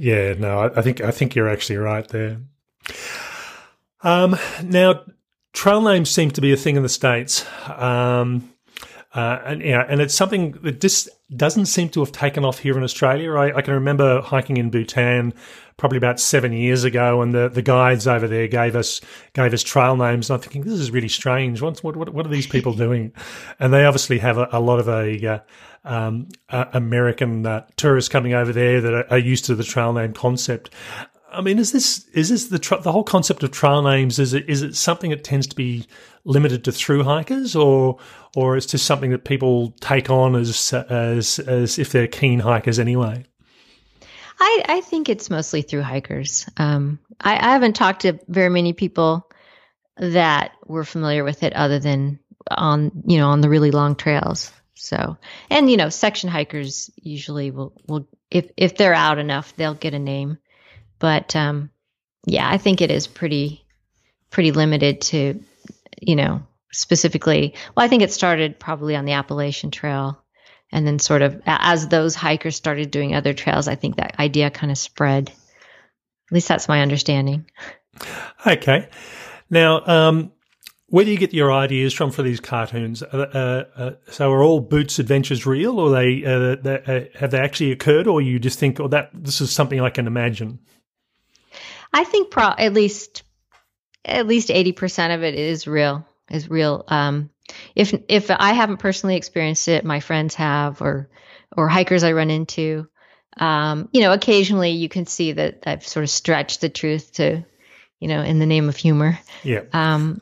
Yeah 0.00 0.34
no 0.38 0.60
I, 0.60 0.78
I 0.78 0.82
think 0.82 1.00
i 1.00 1.10
think 1.10 1.34
you're 1.34 1.48
actually 1.48 1.78
right 1.78 2.06
there. 2.08 2.38
Um, 4.02 4.38
now 4.62 5.02
trail 5.52 5.82
names 5.82 6.08
seem 6.08 6.30
to 6.30 6.40
be 6.40 6.52
a 6.52 6.56
thing 6.56 6.76
in 6.76 6.84
the 6.84 6.88
states. 6.88 7.44
Um, 7.66 8.48
uh, 9.14 9.40
and 9.44 9.62
yeah, 9.62 9.84
and 9.88 10.02
it's 10.02 10.14
something 10.14 10.52
that 10.62 10.80
just 10.82 11.08
doesn't 11.34 11.66
seem 11.66 11.88
to 11.90 12.00
have 12.00 12.12
taken 12.12 12.44
off 12.44 12.58
here 12.58 12.76
in 12.76 12.82
Australia. 12.82 13.32
I, 13.34 13.56
I, 13.56 13.62
can 13.62 13.72
remember 13.72 14.20
hiking 14.20 14.58
in 14.58 14.68
Bhutan 14.68 15.32
probably 15.78 15.96
about 15.96 16.20
seven 16.20 16.52
years 16.52 16.84
ago, 16.84 17.22
and 17.22 17.32
the, 17.32 17.48
the 17.48 17.62
guides 17.62 18.06
over 18.06 18.28
there 18.28 18.48
gave 18.48 18.76
us 18.76 19.00
gave 19.32 19.54
us 19.54 19.62
trail 19.62 19.96
names. 19.96 20.28
And 20.28 20.36
I'm 20.36 20.42
thinking 20.42 20.62
this 20.62 20.78
is 20.78 20.90
really 20.90 21.08
strange. 21.08 21.62
What 21.62 21.82
what 21.82 21.96
what 21.96 22.26
are 22.26 22.30
these 22.30 22.46
people 22.46 22.74
doing? 22.74 23.12
And 23.58 23.72
they 23.72 23.86
obviously 23.86 24.18
have 24.18 24.36
a, 24.36 24.48
a 24.52 24.60
lot 24.60 24.78
of 24.78 24.88
a 24.88 25.26
uh, 25.26 25.38
um, 25.84 26.28
uh, 26.50 26.66
American 26.74 27.62
tourists 27.76 28.10
coming 28.10 28.34
over 28.34 28.52
there 28.52 28.82
that 28.82 28.92
are, 28.92 29.10
are, 29.10 29.18
used 29.18 29.46
to 29.46 29.54
the 29.54 29.64
trail 29.64 29.94
name 29.94 30.12
concept. 30.12 30.68
I 31.30 31.40
mean, 31.40 31.58
is 31.58 31.72
this 31.72 32.06
is 32.08 32.30
this 32.30 32.48
the 32.48 32.80
the 32.82 32.92
whole 32.92 33.04
concept 33.04 33.42
of 33.42 33.50
trail 33.50 33.82
names? 33.82 34.18
Is 34.18 34.32
it 34.32 34.48
is 34.48 34.62
it 34.62 34.74
something 34.74 35.10
that 35.10 35.24
tends 35.24 35.46
to 35.48 35.56
be 35.56 35.86
limited 36.24 36.64
to 36.64 36.72
through 36.72 37.04
hikers, 37.04 37.54
or 37.54 37.98
or 38.34 38.56
it's 38.56 38.66
just 38.66 38.86
something 38.86 39.10
that 39.10 39.24
people 39.24 39.72
take 39.80 40.10
on 40.10 40.34
as 40.34 40.72
as 40.72 41.38
as 41.40 41.78
if 41.78 41.92
they're 41.92 42.06
keen 42.06 42.40
hikers 42.40 42.78
anyway? 42.78 43.24
I, 44.40 44.62
I 44.68 44.80
think 44.82 45.08
it's 45.08 45.30
mostly 45.30 45.62
through 45.62 45.82
hikers. 45.82 46.48
Um, 46.56 47.00
I, 47.20 47.34
I 47.34 47.52
haven't 47.52 47.74
talked 47.74 48.02
to 48.02 48.20
very 48.28 48.50
many 48.50 48.72
people 48.72 49.28
that 49.96 50.52
were 50.66 50.84
familiar 50.84 51.24
with 51.24 51.42
it, 51.42 51.52
other 51.54 51.78
than 51.78 52.20
on 52.50 52.90
you 53.06 53.18
know 53.18 53.28
on 53.28 53.40
the 53.40 53.48
really 53.48 53.70
long 53.70 53.96
trails. 53.96 54.52
So, 54.74 55.16
and 55.50 55.70
you 55.70 55.76
know, 55.76 55.88
section 55.88 56.30
hikers 56.30 56.90
usually 56.96 57.50
will 57.50 57.72
will 57.86 58.08
if 58.30 58.50
if 58.56 58.76
they're 58.76 58.94
out 58.94 59.18
enough, 59.18 59.54
they'll 59.56 59.74
get 59.74 59.94
a 59.94 59.98
name. 59.98 60.38
But 60.98 61.36
um, 61.36 61.70
yeah, 62.26 62.48
I 62.48 62.58
think 62.58 62.80
it 62.80 62.90
is 62.90 63.06
pretty 63.06 63.64
pretty 64.30 64.52
limited 64.52 65.00
to 65.00 65.42
you 66.00 66.16
know 66.16 66.42
specifically. 66.72 67.54
Well, 67.76 67.84
I 67.84 67.88
think 67.88 68.02
it 68.02 68.12
started 68.12 68.58
probably 68.58 68.96
on 68.96 69.04
the 69.04 69.12
Appalachian 69.12 69.70
Trail, 69.70 70.22
and 70.72 70.86
then 70.86 70.98
sort 70.98 71.22
of 71.22 71.40
as 71.46 71.88
those 71.88 72.14
hikers 72.14 72.56
started 72.56 72.90
doing 72.90 73.14
other 73.14 73.34
trails, 73.34 73.68
I 73.68 73.74
think 73.74 73.96
that 73.96 74.18
idea 74.18 74.50
kind 74.50 74.70
of 74.70 74.78
spread. 74.78 75.30
At 75.30 76.32
least 76.32 76.48
that's 76.48 76.68
my 76.68 76.82
understanding. 76.82 77.46
Okay. 78.46 78.88
Now, 79.50 79.84
um, 79.86 80.32
where 80.88 81.04
do 81.04 81.10
you 81.10 81.18
get 81.18 81.34
your 81.34 81.52
ideas 81.52 81.92
from 81.92 82.10
for 82.10 82.22
these 82.22 82.40
cartoons? 82.40 83.02
Uh, 83.02 83.64
uh, 83.76 83.90
so, 84.10 84.30
are 84.30 84.42
all 84.42 84.60
Boots' 84.60 84.98
adventures 84.98 85.46
real, 85.46 85.78
or 85.78 85.90
they, 85.90 86.24
uh, 86.24 86.56
they 86.62 86.82
uh, 86.86 87.18
have 87.18 87.30
they 87.30 87.38
actually 87.38 87.72
occurred, 87.72 88.06
or 88.06 88.22
you 88.22 88.38
just 88.38 88.58
think, 88.58 88.80
"Oh, 88.80 88.88
that 88.88 89.10
this 89.12 89.40
is 89.40 89.50
something 89.50 89.80
I 89.80 89.90
can 89.90 90.06
imagine"? 90.06 90.60
I 91.92 92.04
think 92.04 92.30
pro- 92.30 92.54
at 92.58 92.72
least 92.72 93.22
at 94.04 94.26
least 94.26 94.50
eighty 94.50 94.72
percent 94.72 95.12
of 95.12 95.22
it 95.22 95.34
is 95.34 95.66
real. 95.66 96.06
Is 96.30 96.50
real. 96.50 96.84
Um, 96.88 97.30
if 97.74 97.94
if 98.08 98.30
I 98.30 98.52
haven't 98.52 98.78
personally 98.78 99.16
experienced 99.16 99.68
it, 99.68 99.84
my 99.84 100.00
friends 100.00 100.34
have, 100.34 100.82
or 100.82 101.08
or 101.56 101.68
hikers 101.68 102.04
I 102.04 102.12
run 102.12 102.30
into. 102.30 102.88
Um, 103.36 103.88
you 103.92 104.00
know, 104.00 104.12
occasionally 104.12 104.70
you 104.70 104.88
can 104.88 105.06
see 105.06 105.32
that 105.32 105.62
I've 105.66 105.86
sort 105.86 106.02
of 106.02 106.10
stretched 106.10 106.60
the 106.60 106.68
truth 106.68 107.12
to, 107.14 107.44
you 108.00 108.08
know, 108.08 108.20
in 108.22 108.38
the 108.38 108.46
name 108.46 108.68
of 108.68 108.76
humor. 108.76 109.18
Yeah. 109.44 109.62
Um, 109.72 110.20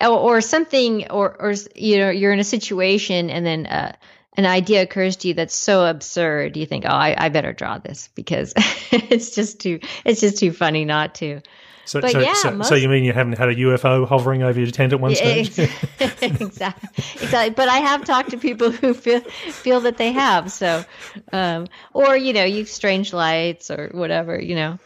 or, 0.00 0.08
or 0.08 0.40
something, 0.40 1.10
or 1.10 1.34
or 1.40 1.54
you 1.74 1.98
know, 1.98 2.10
you're 2.10 2.32
in 2.32 2.40
a 2.40 2.44
situation 2.44 3.30
and 3.30 3.46
then 3.46 3.66
uh, 3.66 3.96
an 4.36 4.46
idea 4.46 4.82
occurs 4.82 5.16
to 5.16 5.28
you 5.28 5.34
that's 5.34 5.54
so 5.54 5.84
absurd, 5.84 6.56
you 6.56 6.66
think, 6.66 6.84
oh, 6.84 6.88
I, 6.88 7.14
I 7.18 7.28
better 7.28 7.52
draw 7.52 7.78
this 7.78 8.08
because 8.14 8.52
it's 8.92 9.34
just 9.34 9.60
too 9.60 9.80
it's 10.04 10.20
just 10.20 10.38
too 10.38 10.52
funny 10.52 10.84
not 10.84 11.16
to. 11.16 11.40
So, 11.86 12.00
But 12.00 12.12
so, 12.12 12.20
yeah, 12.20 12.32
so, 12.34 12.50
most- 12.52 12.68
so 12.68 12.74
you 12.76 12.88
mean 12.88 13.02
you 13.02 13.12
haven't 13.12 13.36
had 13.36 13.48
a 13.48 13.54
UFO 13.56 14.06
hovering 14.06 14.44
over 14.44 14.60
your 14.60 14.70
tent 14.70 14.92
at 14.92 15.00
one 15.00 15.10
Yeah, 15.10 15.42
stage? 15.42 15.58
exactly, 16.22 17.04
exactly. 17.20 17.50
But 17.50 17.68
I 17.68 17.78
have 17.78 18.04
talked 18.04 18.30
to 18.30 18.36
people 18.38 18.70
who 18.70 18.94
feel 18.94 19.20
feel 19.20 19.80
that 19.80 19.96
they 19.96 20.12
have. 20.12 20.52
So, 20.52 20.84
um, 21.32 21.66
or 21.92 22.16
you 22.16 22.32
know, 22.32 22.44
you 22.44 22.64
strange 22.64 23.12
lights 23.12 23.72
or 23.72 23.90
whatever, 23.92 24.40
you 24.40 24.54
know. 24.54 24.78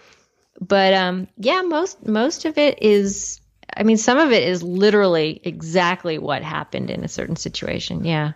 But 0.60 0.94
um, 0.94 1.28
yeah, 1.36 1.60
most 1.62 2.06
most 2.06 2.46
of 2.46 2.56
it 2.56 2.82
is. 2.82 3.40
I 3.76 3.82
mean, 3.82 3.96
some 3.96 4.18
of 4.18 4.30
it 4.32 4.44
is 4.44 4.62
literally 4.62 5.40
exactly 5.42 6.16
what 6.16 6.42
happened 6.42 6.90
in 6.90 7.02
a 7.04 7.08
certain 7.08 7.36
situation. 7.36 8.04
Yeah. 8.04 8.32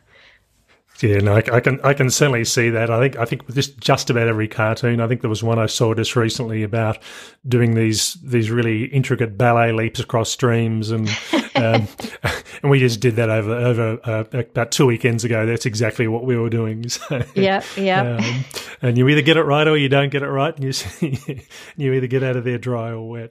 Yeah, 1.01 1.19
no, 1.19 1.35
I, 1.37 1.45
I 1.53 1.61
can 1.61 1.81
I 1.85 1.95
can 1.95 2.11
certainly 2.11 2.45
see 2.45 2.71
that. 2.71 2.91
I 2.91 2.99
think 2.99 3.17
I 3.17 3.25
think 3.25 3.47
with 3.47 3.55
just 3.55 3.79
just 3.79 4.11
about 4.11 4.27
every 4.27 4.49
cartoon. 4.49 5.01
I 5.01 5.07
think 5.07 5.21
there 5.21 5.31
was 5.31 5.45
one 5.45 5.59
I 5.59 5.67
saw 5.67 5.95
just 5.95 6.17
recently 6.17 6.65
about 6.65 6.99
doing 7.47 7.75
these 7.77 8.15
these 8.15 8.51
really 8.51 8.87
intricate 8.87 9.39
ballet 9.39 9.71
leaps 9.71 10.01
across 10.01 10.29
streams, 10.31 10.91
and 10.91 11.09
um, 11.55 11.87
and 12.63 12.71
we 12.71 12.81
just 12.81 12.99
did 12.99 13.15
that 13.17 13.31
over 13.31 13.55
over 13.55 14.01
uh, 14.03 14.25
about 14.33 14.73
two 14.73 14.87
weekends 14.87 15.23
ago. 15.23 15.47
That's 15.47 15.67
exactly 15.67 16.09
what 16.09 16.25
we 16.25 16.37
were 16.37 16.51
doing. 16.51 16.85
So, 16.89 17.23
Yep. 17.37 17.65
Yep. 17.77 18.21
um, 18.21 18.45
and 18.83 18.99
you 18.99 19.09
either 19.09 19.23
get 19.23 19.37
it 19.37 19.45
right 19.45 19.69
or 19.69 19.77
you 19.77 19.89
don't 19.89 20.11
get 20.11 20.23
it 20.23 20.29
right, 20.29 20.55
and 20.55 20.65
you 20.65 20.73
see, 20.73 21.45
you 21.77 21.93
either 21.93 22.09
get 22.09 22.25
out 22.25 22.37
of 22.37 22.43
there 22.43 22.59
dry 22.59 22.91
or 22.91 23.09
wet. 23.09 23.31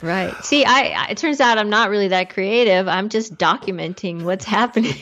right. 0.00 0.32
See, 0.44 0.64
I 0.64 1.08
it 1.10 1.18
turns 1.18 1.40
out 1.40 1.58
I'm 1.58 1.70
not 1.70 1.90
really 1.90 2.08
that 2.08 2.30
creative. 2.30 2.86
I'm 2.86 3.08
just 3.08 3.34
documenting 3.34 4.22
what's 4.22 4.44
happening. 4.44 4.94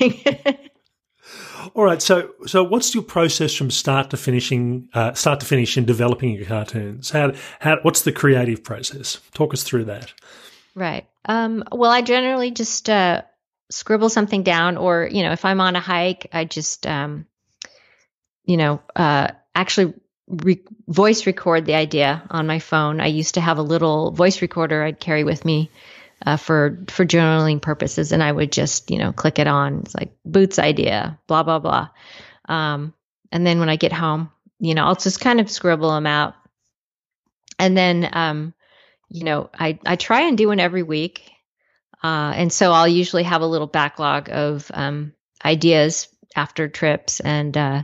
All 1.74 1.84
right, 1.84 2.02
so 2.02 2.34
so 2.46 2.64
what's 2.64 2.94
your 2.94 3.02
process 3.02 3.54
from 3.54 3.70
start 3.70 4.10
to 4.10 4.16
finishing, 4.16 4.88
uh, 4.94 5.14
start 5.14 5.40
to 5.40 5.46
finish 5.46 5.76
in 5.76 5.84
developing 5.84 6.34
your 6.34 6.46
cartoons? 6.46 7.10
How 7.10 7.32
how 7.60 7.78
what's 7.82 8.02
the 8.02 8.12
creative 8.12 8.64
process? 8.64 9.20
Talk 9.32 9.52
us 9.54 9.62
through 9.62 9.84
that. 9.84 10.12
Right. 10.74 11.06
Um, 11.24 11.64
well, 11.70 11.90
I 11.90 12.02
generally 12.02 12.50
just 12.50 12.88
uh, 12.88 13.22
scribble 13.70 14.08
something 14.08 14.42
down, 14.42 14.76
or 14.76 15.08
you 15.10 15.22
know, 15.22 15.32
if 15.32 15.44
I'm 15.44 15.60
on 15.60 15.76
a 15.76 15.80
hike, 15.80 16.28
I 16.32 16.44
just, 16.44 16.86
um, 16.86 17.26
you 18.44 18.56
know, 18.56 18.80
uh, 18.96 19.28
actually 19.54 19.94
re- 20.28 20.64
voice 20.88 21.26
record 21.26 21.66
the 21.66 21.74
idea 21.74 22.22
on 22.30 22.46
my 22.46 22.58
phone. 22.58 23.00
I 23.00 23.06
used 23.06 23.34
to 23.34 23.40
have 23.40 23.58
a 23.58 23.62
little 23.62 24.10
voice 24.10 24.42
recorder 24.42 24.82
I'd 24.82 25.00
carry 25.00 25.24
with 25.24 25.44
me 25.44 25.70
uh, 26.24 26.36
for 26.36 26.84
for 26.88 27.04
journaling 27.04 27.60
purposes, 27.60 28.12
and 28.12 28.22
I 28.22 28.32
would 28.32 28.52
just, 28.52 28.90
you 28.90 28.98
know, 28.98 29.12
click 29.12 29.38
it 29.38 29.46
on. 29.46 29.80
It's 29.80 29.94
like 29.94 30.12
Boots 30.24 30.58
idea, 30.58 31.18
blah 31.26 31.42
blah 31.42 31.58
blah. 31.58 31.88
Um, 32.48 32.94
and 33.30 33.46
then 33.46 33.60
when 33.60 33.68
I 33.68 33.76
get 33.76 33.92
home, 33.92 34.30
you 34.58 34.74
know, 34.74 34.84
I'll 34.84 34.94
just 34.94 35.20
kind 35.20 35.40
of 35.40 35.50
scribble 35.50 35.90
them 35.90 36.06
out, 36.06 36.34
and 37.58 37.76
then. 37.76 38.08
Um, 38.12 38.54
you 39.12 39.24
know, 39.24 39.50
I, 39.52 39.78
I 39.84 39.96
try 39.96 40.22
and 40.22 40.38
do 40.38 40.48
one 40.48 40.58
every 40.58 40.82
week. 40.82 41.30
Uh, 42.02 42.32
and 42.34 42.52
so 42.52 42.72
I'll 42.72 42.88
usually 42.88 43.22
have 43.24 43.42
a 43.42 43.46
little 43.46 43.66
backlog 43.66 44.30
of 44.30 44.70
um, 44.72 45.12
ideas 45.44 46.08
after 46.34 46.68
trips. 46.68 47.20
And 47.20 47.56
uh, 47.56 47.82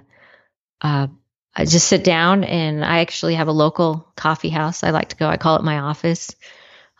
uh, 0.81 1.09
I 1.55 1.65
just 1.67 1.87
sit 1.87 2.03
down 2.03 2.45
and 2.45 2.83
I 2.83 3.01
actually 3.01 3.35
have 3.35 3.49
a 3.49 3.53
local 3.53 4.11
coffee 4.17 4.49
house. 4.49 4.83
I 4.83 4.91
like 4.91 5.11
to 5.11 5.17
go, 5.17 5.29
I 5.29 5.37
call 5.37 5.57
it 5.57 5.65
my 5.65 5.81
office 5.81 6.35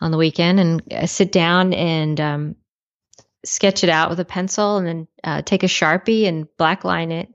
on 0.01 0.11
the 0.11 0.17
weekend. 0.17 0.59
And 0.59 0.83
I 0.91 1.05
sit 1.05 1.31
down 1.31 1.73
and 1.73 2.19
um, 2.19 2.55
sketch 3.45 3.83
it 3.83 3.89
out 3.89 4.09
with 4.09 4.19
a 4.19 4.25
pencil 4.25 4.77
and 4.77 4.87
then 4.87 5.07
uh, 5.23 5.41
take 5.41 5.63
a 5.63 5.67
Sharpie 5.67 6.27
and 6.27 6.47
blackline 6.59 7.11
it. 7.11 7.29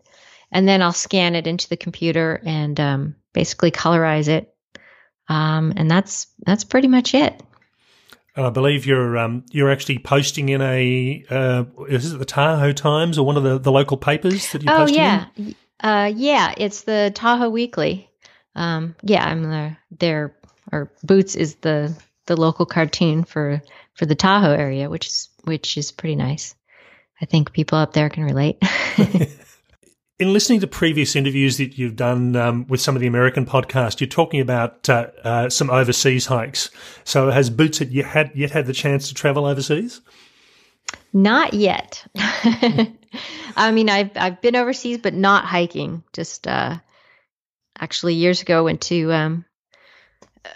And 0.50 0.68
then 0.68 0.82
I'll 0.82 0.92
scan 0.92 1.34
it 1.34 1.46
into 1.46 1.68
the 1.68 1.76
computer 1.76 2.40
and 2.44 2.78
um, 2.78 3.16
basically 3.32 3.70
colorize 3.70 4.28
it 4.28 4.54
um, 5.28 5.72
and 5.76 5.90
that's 5.90 6.26
that's 6.44 6.64
pretty 6.64 6.88
much 6.88 7.14
it. 7.14 7.42
And 8.36 8.46
I 8.46 8.50
believe 8.50 8.84
you're 8.84 9.16
um, 9.16 9.44
you're 9.50 9.70
actually 9.70 9.98
posting 9.98 10.48
in 10.48 10.60
a 10.60 11.24
uh, 11.30 11.64
is 11.88 12.12
it 12.12 12.18
the 12.18 12.24
Tahoe 12.24 12.72
Times 12.72 13.18
or 13.18 13.24
one 13.24 13.36
of 13.36 13.42
the, 13.42 13.58
the 13.58 13.72
local 13.72 13.96
papers 13.96 14.50
that 14.52 14.62
you're 14.62 14.72
Oh 14.72 14.78
posting 14.78 14.96
yeah, 14.96 15.26
in? 15.36 15.54
uh, 15.80 16.12
yeah. 16.14 16.54
It's 16.56 16.82
the 16.82 17.12
Tahoe 17.14 17.48
Weekly. 17.48 18.10
Um, 18.54 18.96
yeah, 19.02 19.24
I'm 19.24 19.44
the 19.44 19.76
their 19.90 20.36
or 20.72 20.92
Boots 21.02 21.36
is 21.36 21.56
the 21.56 21.96
the 22.26 22.36
local 22.36 22.66
cartoon 22.66 23.24
for 23.24 23.62
for 23.94 24.06
the 24.06 24.14
Tahoe 24.14 24.52
area, 24.52 24.90
which 24.90 25.06
is 25.06 25.28
which 25.44 25.76
is 25.76 25.92
pretty 25.92 26.16
nice. 26.16 26.54
I 27.20 27.26
think 27.26 27.52
people 27.52 27.78
up 27.78 27.92
there 27.92 28.08
can 28.08 28.24
relate. 28.24 28.58
In 30.20 30.32
listening 30.32 30.60
to 30.60 30.68
previous 30.68 31.16
interviews 31.16 31.56
that 31.58 31.76
you've 31.76 31.96
done 31.96 32.36
um, 32.36 32.66
with 32.68 32.80
some 32.80 32.94
of 32.94 33.00
the 33.00 33.08
American 33.08 33.44
podcasts, 33.44 34.00
you're 34.00 34.08
talking 34.08 34.40
about 34.40 34.88
uh, 34.88 35.08
uh, 35.24 35.48
some 35.50 35.70
overseas 35.70 36.26
hikes. 36.26 36.70
So 37.02 37.30
has 37.30 37.50
Boots 37.50 37.80
yet 37.80 38.06
had 38.06 38.30
yet 38.34 38.52
had 38.52 38.66
the 38.66 38.72
chance 38.72 39.08
to 39.08 39.14
travel 39.14 39.44
overseas? 39.44 40.00
Not 41.12 41.54
yet. 41.54 42.06
I 43.56 43.72
mean, 43.72 43.90
I've 43.90 44.10
I've 44.16 44.40
been 44.40 44.56
overseas, 44.56 44.98
but 44.98 45.14
not 45.14 45.44
hiking. 45.44 46.04
Just 46.12 46.46
uh, 46.46 46.78
actually 47.78 48.14
years 48.14 48.40
ago 48.42 48.64
went 48.64 48.82
to 48.82 49.12
um, 49.12 49.44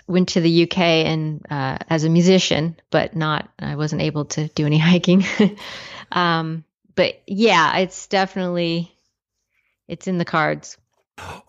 went 0.07 0.31
to 0.31 0.41
the 0.41 0.65
UK 0.65 0.79
and 0.79 1.45
uh, 1.51 1.79
as 1.89 2.05
a 2.05 2.09
musician, 2.09 2.77
but 2.91 3.17
not. 3.17 3.49
I 3.59 3.77
wasn't 3.77 4.03
able 4.03 4.27
to 4.27 4.49
do 4.49 4.67
any 4.67 4.79
hiking. 4.91 5.25
um, 6.13 6.65
but 6.95 7.21
yeah, 7.27 7.79
it's 7.79 8.07
definitely 8.07 8.93
it's 9.87 10.07
in 10.07 10.19
the 10.19 10.25
cards. 10.25 10.77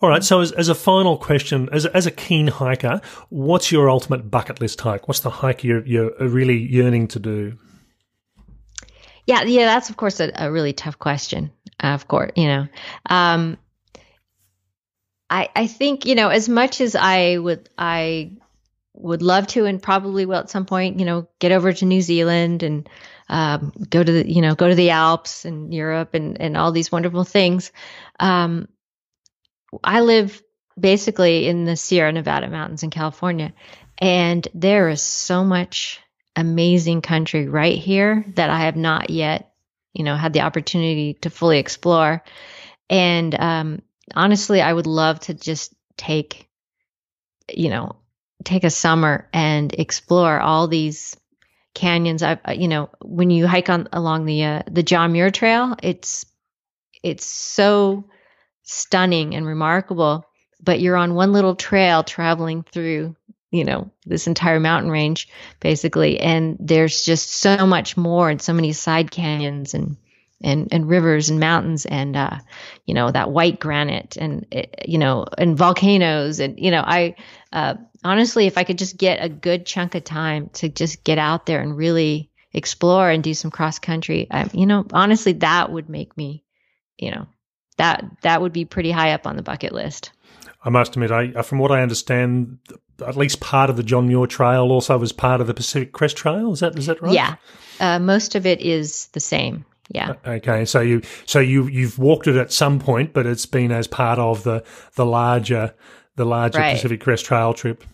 All 0.00 0.08
right. 0.08 0.24
So 0.24 0.40
as, 0.40 0.52
as 0.52 0.68
a 0.68 0.74
final 0.74 1.16
question, 1.16 1.68
as 1.72 1.86
as 1.86 2.06
a 2.06 2.10
keen 2.10 2.48
hiker, 2.48 3.00
what's 3.28 3.70
your 3.70 3.88
ultimate 3.88 4.30
bucket 4.30 4.60
list 4.60 4.80
hike? 4.80 5.06
What's 5.06 5.20
the 5.20 5.30
hike 5.30 5.62
you're 5.62 5.86
you're 5.86 6.12
really 6.18 6.58
yearning 6.58 7.08
to 7.08 7.18
do? 7.18 7.58
Yeah, 9.26 9.42
yeah, 9.42 9.66
that's 9.66 9.90
of 9.90 9.96
course 9.96 10.18
a, 10.18 10.32
a 10.34 10.50
really 10.50 10.72
tough 10.72 10.98
question. 10.98 11.52
Of 11.78 12.08
course, 12.08 12.32
you 12.36 12.46
know, 12.46 12.66
um, 13.06 13.58
I 15.30 15.48
I 15.54 15.66
think 15.66 16.04
you 16.04 16.14
know 16.14 16.28
as 16.28 16.48
much 16.48 16.80
as 16.80 16.96
I 16.96 17.38
would 17.38 17.68
I 17.78 18.32
would 18.94 19.22
love 19.22 19.46
to 19.48 19.64
and 19.64 19.82
probably 19.82 20.26
will 20.26 20.36
at 20.36 20.50
some 20.50 20.66
point, 20.66 20.98
you 20.98 21.06
know, 21.06 21.28
get 21.38 21.52
over 21.52 21.72
to 21.72 21.86
New 21.86 22.02
Zealand 22.02 22.62
and 22.62 22.88
um, 23.28 23.72
go 23.88 24.02
to 24.02 24.12
the 24.12 24.30
you 24.30 24.42
know 24.42 24.54
go 24.54 24.68
to 24.68 24.74
the 24.74 24.90
Alps 24.90 25.44
and 25.44 25.72
Europe 25.72 26.14
and 26.14 26.40
and 26.40 26.56
all 26.56 26.72
these 26.72 26.92
wonderful 26.92 27.24
things. 27.24 27.72
Um, 28.18 28.68
I 29.84 30.00
live 30.00 30.42
basically 30.78 31.46
in 31.46 31.64
the 31.64 31.76
Sierra 31.76 32.12
Nevada 32.12 32.48
mountains 32.48 32.82
in 32.82 32.90
California. 32.90 33.52
And 33.98 34.46
there 34.54 34.88
is 34.88 35.02
so 35.02 35.44
much 35.44 36.00
amazing 36.34 37.02
country 37.02 37.48
right 37.48 37.78
here 37.78 38.24
that 38.34 38.50
I 38.50 38.60
have 38.60 38.76
not 38.76 39.10
yet, 39.10 39.52
you 39.92 40.04
know, 40.04 40.16
had 40.16 40.32
the 40.32 40.40
opportunity 40.40 41.14
to 41.14 41.30
fully 41.30 41.58
explore. 41.58 42.24
And 42.88 43.34
um, 43.34 43.82
honestly, 44.14 44.60
I 44.60 44.72
would 44.72 44.86
love 44.86 45.20
to 45.20 45.34
just 45.34 45.74
take, 45.96 46.48
you 47.52 47.70
know, 47.70 47.96
take 48.44 48.64
a 48.64 48.70
summer 48.70 49.28
and 49.32 49.72
explore 49.72 50.40
all 50.40 50.68
these 50.68 51.16
canyons. 51.74 52.22
I, 52.22 52.38
you 52.52 52.68
know, 52.68 52.90
when 53.02 53.30
you 53.30 53.46
hike 53.46 53.68
on 53.68 53.88
along 53.92 54.24
the 54.24 54.44
uh, 54.44 54.62
the 54.70 54.82
John 54.82 55.12
Muir 55.12 55.30
Trail, 55.30 55.76
it's 55.82 56.26
it's 57.02 57.24
so 57.24 58.04
stunning 58.62 59.34
and 59.34 59.46
remarkable. 59.46 60.26
But 60.62 60.80
you're 60.80 60.96
on 60.96 61.14
one 61.14 61.32
little 61.32 61.56
trail 61.56 62.04
traveling 62.04 62.64
through, 62.64 63.16
you 63.50 63.64
know, 63.64 63.90
this 64.04 64.26
entire 64.26 64.60
mountain 64.60 64.90
range, 64.90 65.28
basically, 65.58 66.20
and 66.20 66.58
there's 66.60 67.02
just 67.02 67.30
so 67.30 67.66
much 67.66 67.96
more 67.96 68.28
and 68.28 68.42
so 68.42 68.52
many 68.52 68.72
side 68.72 69.10
canyons 69.10 69.72
and 69.72 69.96
and 70.42 70.68
and 70.72 70.88
rivers 70.88 71.30
and 71.30 71.40
mountains 71.40 71.86
and 71.86 72.16
uh, 72.16 72.38
you 72.86 72.94
know 72.94 73.10
that 73.10 73.30
white 73.30 73.60
granite 73.60 74.16
and 74.16 74.46
eh, 74.52 74.66
you 74.86 74.98
know 74.98 75.26
and 75.38 75.56
volcanoes 75.56 76.40
and 76.40 76.58
you 76.58 76.70
know 76.70 76.82
I 76.84 77.16
uh, 77.52 77.74
honestly 78.04 78.46
if 78.46 78.56
I 78.56 78.64
could 78.64 78.78
just 78.78 78.96
get 78.96 79.22
a 79.22 79.28
good 79.28 79.66
chunk 79.66 79.94
of 79.94 80.04
time 80.04 80.50
to 80.54 80.68
just 80.68 81.04
get 81.04 81.18
out 81.18 81.46
there 81.46 81.60
and 81.60 81.76
really 81.76 82.30
explore 82.52 83.08
and 83.08 83.22
do 83.22 83.32
some 83.32 83.50
cross 83.50 83.78
country, 83.78 84.26
I, 84.30 84.48
you 84.52 84.66
know 84.66 84.86
honestly 84.92 85.32
that 85.34 85.70
would 85.70 85.88
make 85.88 86.16
me 86.16 86.44
you 86.98 87.10
know 87.10 87.26
that 87.76 88.04
that 88.22 88.42
would 88.42 88.52
be 88.52 88.64
pretty 88.64 88.90
high 88.90 89.12
up 89.12 89.26
on 89.26 89.36
the 89.36 89.42
bucket 89.42 89.72
list. 89.72 90.12
I 90.62 90.68
must 90.68 90.92
admit, 90.92 91.10
I 91.10 91.42
from 91.42 91.58
what 91.58 91.72
I 91.72 91.80
understand, 91.80 92.58
at 93.06 93.16
least 93.16 93.40
part 93.40 93.70
of 93.70 93.76
the 93.76 93.82
John 93.82 94.08
Muir 94.08 94.26
Trail 94.26 94.70
also 94.70 94.98
was 94.98 95.12
part 95.12 95.40
of 95.40 95.46
the 95.46 95.54
Pacific 95.54 95.92
Crest 95.92 96.16
Trail. 96.16 96.52
Is 96.52 96.60
that 96.60 96.78
is 96.78 96.86
that 96.86 97.00
right? 97.00 97.14
Yeah, 97.14 97.36
uh, 97.80 97.98
most 97.98 98.34
of 98.34 98.44
it 98.44 98.60
is 98.60 99.06
the 99.08 99.20
same. 99.20 99.64
Yeah. 99.92 100.14
Okay. 100.24 100.64
So 100.64 100.80
you 100.80 101.02
so 101.26 101.40
you 101.40 101.66
you've 101.66 101.98
walked 101.98 102.28
it 102.28 102.36
at 102.36 102.52
some 102.52 102.78
point, 102.78 103.12
but 103.12 103.26
it's 103.26 103.46
been 103.46 103.72
as 103.72 103.86
part 103.86 104.18
of 104.18 104.44
the 104.44 104.64
the 104.94 105.04
larger 105.04 105.74
the 106.16 106.24
larger 106.24 106.58
right. 106.58 106.74
Pacific 106.74 107.00
Crest 107.00 107.24
Trail 107.24 107.54
trip. 107.54 107.84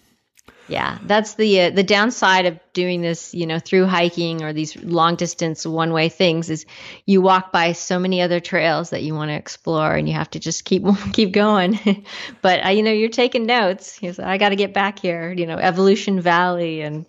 Yeah, 0.68 0.98
that's 1.04 1.34
the 1.34 1.60
uh, 1.60 1.70
the 1.70 1.84
downside 1.84 2.44
of 2.44 2.58
doing 2.72 3.00
this, 3.00 3.32
you 3.32 3.46
know, 3.46 3.60
through 3.60 3.86
hiking 3.86 4.42
or 4.42 4.52
these 4.52 4.76
long 4.82 5.14
distance 5.14 5.64
one 5.64 5.92
way 5.92 6.08
things 6.08 6.50
is 6.50 6.66
you 7.04 7.20
walk 7.20 7.52
by 7.52 7.72
so 7.72 8.00
many 8.00 8.20
other 8.20 8.40
trails 8.40 8.90
that 8.90 9.04
you 9.04 9.14
want 9.14 9.30
to 9.30 9.36
explore, 9.36 9.94
and 9.94 10.08
you 10.08 10.14
have 10.14 10.30
to 10.30 10.40
just 10.40 10.64
keep 10.64 10.84
keep 11.12 11.32
going. 11.32 11.78
but 12.42 12.66
uh, 12.66 12.70
you 12.70 12.82
know, 12.82 12.90
you're 12.90 13.08
taking 13.10 13.46
notes. 13.46 14.02
You 14.02 14.12
know, 14.18 14.24
I 14.24 14.38
got 14.38 14.48
to 14.48 14.56
get 14.56 14.74
back 14.74 14.98
here. 14.98 15.32
You 15.32 15.46
know, 15.46 15.56
Evolution 15.56 16.20
Valley, 16.20 16.80
and 16.80 17.06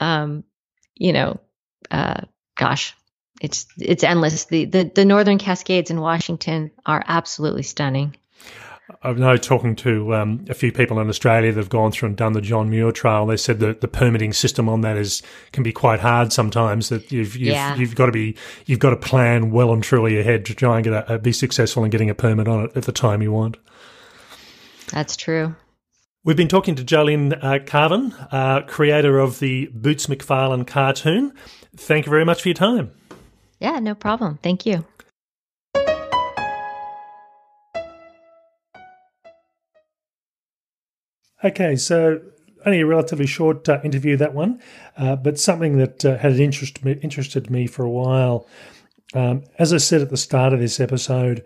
um, 0.00 0.42
you 0.94 1.12
know, 1.12 1.40
uh, 1.90 2.22
gosh, 2.56 2.96
it's 3.44 3.66
it's 3.78 4.02
endless. 4.02 4.46
The, 4.46 4.64
the 4.64 4.90
the 4.94 5.04
Northern 5.04 5.38
Cascades 5.38 5.90
in 5.90 6.00
Washington 6.00 6.70
are 6.86 7.04
absolutely 7.06 7.62
stunning. 7.62 8.16
I've 9.02 9.18
know 9.18 9.36
talking 9.36 9.76
to 9.76 10.14
um, 10.14 10.44
a 10.48 10.54
few 10.54 10.72
people 10.72 10.98
in 10.98 11.08
Australia 11.08 11.52
that 11.52 11.60
have 11.60 11.68
gone 11.68 11.92
through 11.92 12.08
and 12.08 12.16
done 12.16 12.32
the 12.32 12.40
John 12.40 12.68
Muir 12.68 12.92
Trail, 12.92 13.26
they 13.26 13.36
said 13.36 13.60
that 13.60 13.80
the 13.80 13.88
permitting 13.88 14.32
system 14.32 14.68
on 14.68 14.82
that 14.82 14.96
is 14.96 15.22
can 15.52 15.62
be 15.62 15.72
quite 15.72 16.00
hard 16.00 16.32
sometimes. 16.32 16.88
That 16.88 17.12
you've 17.12 17.36
you've, 17.36 17.54
yeah. 17.54 17.76
you've 17.76 17.94
got 17.94 18.06
to 18.06 18.12
be 18.12 18.36
you've 18.64 18.78
got 18.78 18.90
to 18.90 18.96
plan 18.96 19.50
well 19.50 19.72
and 19.72 19.82
truly 19.82 20.18
ahead 20.18 20.46
to 20.46 20.54
try 20.54 20.76
and 20.76 20.84
get 20.84 21.10
a, 21.10 21.18
be 21.18 21.32
successful 21.32 21.84
in 21.84 21.90
getting 21.90 22.10
a 22.10 22.14
permit 22.14 22.48
on 22.48 22.64
it 22.64 22.72
at 22.74 22.84
the 22.84 22.92
time 22.92 23.20
you 23.20 23.32
want. 23.32 23.58
That's 24.90 25.16
true. 25.16 25.54
We've 26.24 26.36
been 26.36 26.48
talking 26.48 26.74
to 26.76 26.82
Jolene 26.82 27.38
uh, 27.42 27.58
Carvin, 27.66 28.14
uh, 28.32 28.62
creator 28.62 29.18
of 29.18 29.40
the 29.40 29.66
Boots 29.74 30.06
McFarland 30.06 30.66
cartoon. 30.66 31.34
Thank 31.76 32.06
you 32.06 32.10
very 32.10 32.24
much 32.24 32.40
for 32.40 32.48
your 32.48 32.54
time. 32.54 32.92
Yeah, 33.64 33.78
no 33.78 33.94
problem. 33.94 34.38
Thank 34.42 34.66
you. 34.66 34.84
Okay, 41.42 41.74
so 41.76 42.20
only 42.66 42.80
a 42.80 42.86
relatively 42.86 43.24
short 43.24 43.66
uh, 43.66 43.80
interview 43.82 44.18
that 44.18 44.34
one, 44.34 44.60
uh, 44.98 45.16
but 45.16 45.40
something 45.40 45.78
that 45.78 46.04
uh, 46.04 46.18
had 46.18 46.38
interest 46.38 46.84
me, 46.84 46.98
interested 47.00 47.50
me 47.50 47.66
for 47.66 47.86
a 47.86 47.90
while. 47.90 48.46
Um, 49.14 49.44
as 49.58 49.72
I 49.72 49.78
said 49.78 50.02
at 50.02 50.10
the 50.10 50.18
start 50.18 50.52
of 50.52 50.60
this 50.60 50.78
episode, 50.78 51.42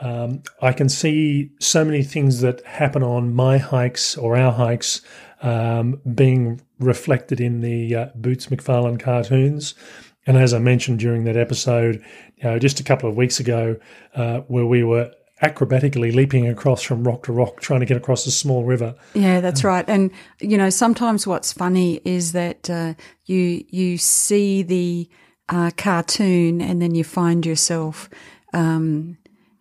um, 0.00 0.44
I 0.62 0.72
can 0.72 0.88
see 0.88 1.50
so 1.58 1.84
many 1.84 2.04
things 2.04 2.42
that 2.42 2.64
happen 2.64 3.02
on 3.02 3.34
my 3.34 3.58
hikes 3.58 4.16
or 4.16 4.36
our 4.36 4.52
hikes 4.52 5.02
um, 5.42 6.00
being 6.14 6.60
reflected 6.78 7.40
in 7.40 7.60
the 7.60 7.92
uh, 7.96 8.06
Boots 8.14 8.46
McFarland 8.46 9.00
cartoons. 9.00 9.74
And 10.26 10.36
as 10.36 10.52
I 10.52 10.58
mentioned 10.58 10.98
during 10.98 11.24
that 11.24 11.36
episode, 11.36 12.02
you 12.36 12.44
know, 12.44 12.58
just 12.58 12.80
a 12.80 12.84
couple 12.84 13.08
of 13.08 13.16
weeks 13.16 13.38
ago, 13.40 13.76
uh, 14.14 14.40
where 14.48 14.66
we 14.66 14.82
were 14.82 15.12
acrobatically 15.42 16.14
leaping 16.14 16.48
across 16.48 16.82
from 16.82 17.04
rock 17.04 17.24
to 17.24 17.32
rock, 17.32 17.60
trying 17.60 17.80
to 17.80 17.86
get 17.86 17.96
across 17.96 18.26
a 18.26 18.30
small 18.30 18.64
river. 18.64 18.94
Yeah, 19.14 19.40
that's 19.40 19.64
um, 19.64 19.68
right. 19.68 19.84
And 19.88 20.10
you 20.40 20.56
know, 20.56 20.70
sometimes 20.70 21.26
what's 21.26 21.52
funny 21.52 22.00
is 22.04 22.32
that 22.32 22.68
uh, 22.70 22.94
you 23.26 23.64
you 23.68 23.98
see 23.98 24.62
the 24.62 25.08
uh, 25.48 25.70
cartoon 25.76 26.60
and 26.60 26.80
then 26.82 26.94
you 26.94 27.04
find 27.04 27.46
yourself 27.46 28.08
um, 28.52 29.18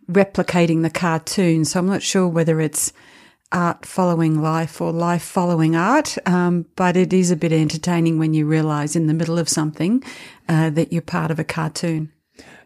replicating 0.09 0.81
the 0.81 0.89
cartoon. 0.89 1.65
So 1.65 1.79
I'm 1.79 1.87
not 1.87 2.01
sure 2.01 2.27
whether 2.27 2.61
it's 2.61 2.93
art 3.55 3.85
following 3.85 4.41
life 4.41 4.81
or 4.81 4.91
life 4.91 5.23
following 5.23 5.75
art, 5.75 6.17
um, 6.27 6.65
but 6.75 6.97
it 6.97 7.13
is 7.13 7.31
a 7.31 7.35
bit 7.35 7.53
entertaining 7.53 8.19
when 8.19 8.33
you 8.33 8.45
realize 8.45 8.95
in 8.95 9.07
the 9.07 9.13
middle 9.13 9.39
of 9.39 9.47
something 9.47 10.03
uh, 10.49 10.69
that 10.71 10.91
you're 10.91 11.01
part 11.01 11.31
of 11.31 11.39
a 11.39 11.43
cartoon. 11.43 12.11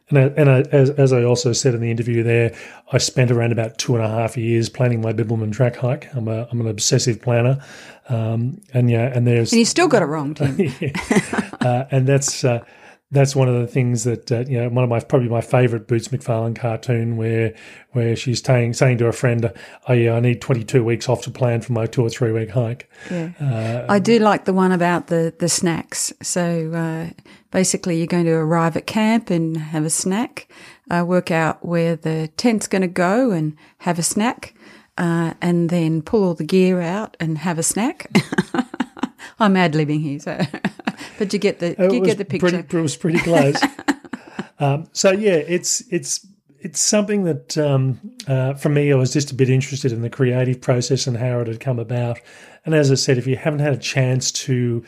And, 0.09 0.17
I, 0.17 0.21
and 0.21 0.49
I, 0.49 0.61
as, 0.71 0.89
as 0.89 1.13
I 1.13 1.23
also 1.23 1.53
said 1.53 1.75
in 1.75 1.81
the 1.81 1.91
interview 1.91 2.23
there, 2.23 2.55
I 2.91 2.97
spent 2.97 3.29
around 3.29 3.51
about 3.51 3.77
two 3.77 3.95
and 3.95 4.03
a 4.03 4.07
half 4.07 4.35
years 4.35 4.67
planning 4.67 5.01
my 5.01 5.13
Bibbulmun 5.13 5.53
track 5.53 5.75
hike. 5.75 6.13
I'm, 6.15 6.27
a, 6.27 6.47
I'm 6.51 6.59
an 6.59 6.67
obsessive 6.67 7.21
planner. 7.21 7.63
Um, 8.09 8.59
and 8.73 8.89
yeah, 8.89 9.11
and 9.13 9.27
there's. 9.27 9.51
And 9.51 9.59
you 9.59 9.65
still 9.65 9.87
got 9.87 10.01
it 10.01 10.07
wrong, 10.07 10.33
Tim. 10.33 10.57
yeah. 10.79 11.51
uh, 11.61 11.85
and 11.91 12.07
that's. 12.07 12.43
Uh, 12.43 12.65
that's 13.11 13.35
one 13.35 13.49
of 13.49 13.55
the 13.55 13.65
things 13.65 14.03
that 14.03 14.31
uh, 14.31 14.43
you 14.47 14.59
know 14.59 14.69
one 14.69 14.83
of 14.83 14.89
my 14.89 14.99
probably 14.99 15.29
my 15.29 15.41
favorite 15.41 15.87
Boots 15.87 16.09
McFarland 16.09 16.55
cartoon 16.55 17.17
where 17.17 17.55
where 17.91 18.15
she's 18.15 18.43
saying 18.43 18.73
saying 18.73 18.99
to 18.99 19.07
a 19.07 19.11
friend, 19.11 19.51
"Oh 19.87 19.93
yeah, 19.93 20.13
I 20.13 20.19
need 20.19 20.41
22 20.41 20.83
weeks 20.83 21.09
off 21.09 21.23
to 21.23 21.31
plan 21.31 21.61
for 21.61 21.73
my 21.73 21.87
two 21.87 22.03
or 22.03 22.09
three 22.09 22.31
week 22.31 22.51
hike." 22.51 22.89
Yeah, 23.09 23.31
uh, 23.41 23.91
I 23.91 23.97
do 23.97 24.19
like 24.19 24.45
the 24.45 24.53
one 24.53 24.71
about 24.71 25.07
the 25.07 25.33
the 25.39 25.49
snacks. 25.49 26.13
So 26.21 26.71
uh, 26.71 27.09
basically, 27.49 27.97
you're 27.97 28.07
going 28.07 28.25
to 28.25 28.33
arrive 28.33 28.77
at 28.77 28.85
camp 28.85 29.31
and 29.31 29.57
have 29.57 29.85
a 29.85 29.89
snack, 29.89 30.47
uh, 30.91 31.03
work 31.05 31.31
out 31.31 31.65
where 31.65 31.95
the 31.95 32.29
tent's 32.37 32.67
going 32.67 32.83
to 32.83 32.87
go 32.87 33.31
and 33.31 33.55
have 33.79 33.97
a 33.97 34.03
snack, 34.03 34.53
uh, 34.99 35.33
and 35.41 35.71
then 35.71 36.03
pull 36.03 36.23
all 36.23 36.35
the 36.35 36.43
gear 36.43 36.79
out 36.79 37.17
and 37.19 37.39
have 37.39 37.57
a 37.57 37.63
snack. 37.63 38.11
I'm 39.39 39.55
ad 39.55 39.73
libbing 39.73 40.01
here, 40.01 40.19
so 40.19 40.37
but 41.19 41.33
you 41.33 41.37
get 41.37 41.59
the 41.59 41.75
you 41.91 42.01
get 42.03 42.17
the 42.17 42.25
picture. 42.25 42.49
Pretty, 42.49 42.77
it 42.77 42.81
was 42.81 42.95
pretty 42.95 43.19
close. 43.19 43.61
um, 44.59 44.87
so 44.93 45.11
yeah, 45.11 45.33
it's 45.33 45.83
it's 45.91 46.25
it's 46.59 46.79
something 46.79 47.25
that 47.25 47.57
um, 47.57 47.99
uh, 48.27 48.53
for 48.53 48.69
me, 48.69 48.91
I 48.91 48.95
was 48.95 49.11
just 49.11 49.29
a 49.29 49.35
bit 49.35 49.49
interested 49.49 49.91
in 49.91 50.01
the 50.01 50.09
creative 50.09 50.61
process 50.61 51.05
and 51.05 51.17
how 51.17 51.41
it 51.41 51.47
had 51.47 51.59
come 51.59 51.77
about. 51.77 52.19
And 52.65 52.73
as 52.73 52.89
I 52.89 52.95
said, 52.95 53.17
if 53.17 53.27
you 53.27 53.35
haven't 53.35 53.59
had 53.59 53.73
a 53.73 53.77
chance 53.77 54.31
to 54.31 54.83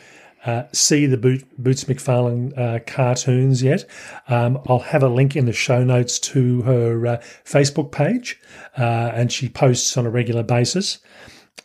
uh, 0.46 0.64
see 0.72 1.06
the 1.06 1.16
Boot, 1.18 1.44
Boots 1.56 1.84
McFarland 1.84 2.58
uh, 2.58 2.80
cartoons 2.86 3.62
yet, 3.62 3.84
um, 4.28 4.58
I'll 4.66 4.78
have 4.80 5.02
a 5.02 5.08
link 5.08 5.36
in 5.36 5.44
the 5.44 5.52
show 5.52 5.84
notes 5.84 6.18
to 6.20 6.62
her 6.62 7.06
uh, 7.06 7.16
Facebook 7.44 7.92
page, 7.92 8.40
uh, 8.78 9.12
and 9.14 9.30
she 9.30 9.50
posts 9.50 9.96
on 9.96 10.06
a 10.06 10.10
regular 10.10 10.42
basis. 10.42 10.98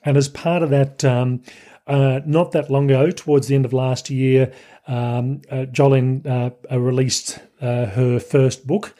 And 0.04 0.18
as 0.18 0.28
part 0.28 0.62
of 0.62 0.70
that, 0.72 1.04
um, 1.06 1.42
uh, 1.88 2.20
not 2.26 2.52
that 2.52 2.70
long 2.70 2.92
ago, 2.92 3.12
towards 3.12 3.48
the 3.48 3.56
end 3.56 3.66
of 3.66 3.74
last 3.74 4.10
year, 4.10 4.52
um, 4.88 5.42
uh, 5.50 5.66
Jolene 5.72 6.26
uh, 6.26 6.52
uh 6.72 6.80
released 6.80 7.40
uh, 7.62 7.86
her 7.88 8.20
first 8.20 8.68
book, 8.68 8.96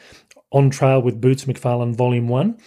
On 0.50 0.70
Trail 0.70 1.00
with 1.00 1.20
Boots 1.20 1.44
McFarland, 1.44 1.96
Volume 1.96 2.28
1. 2.28 2.58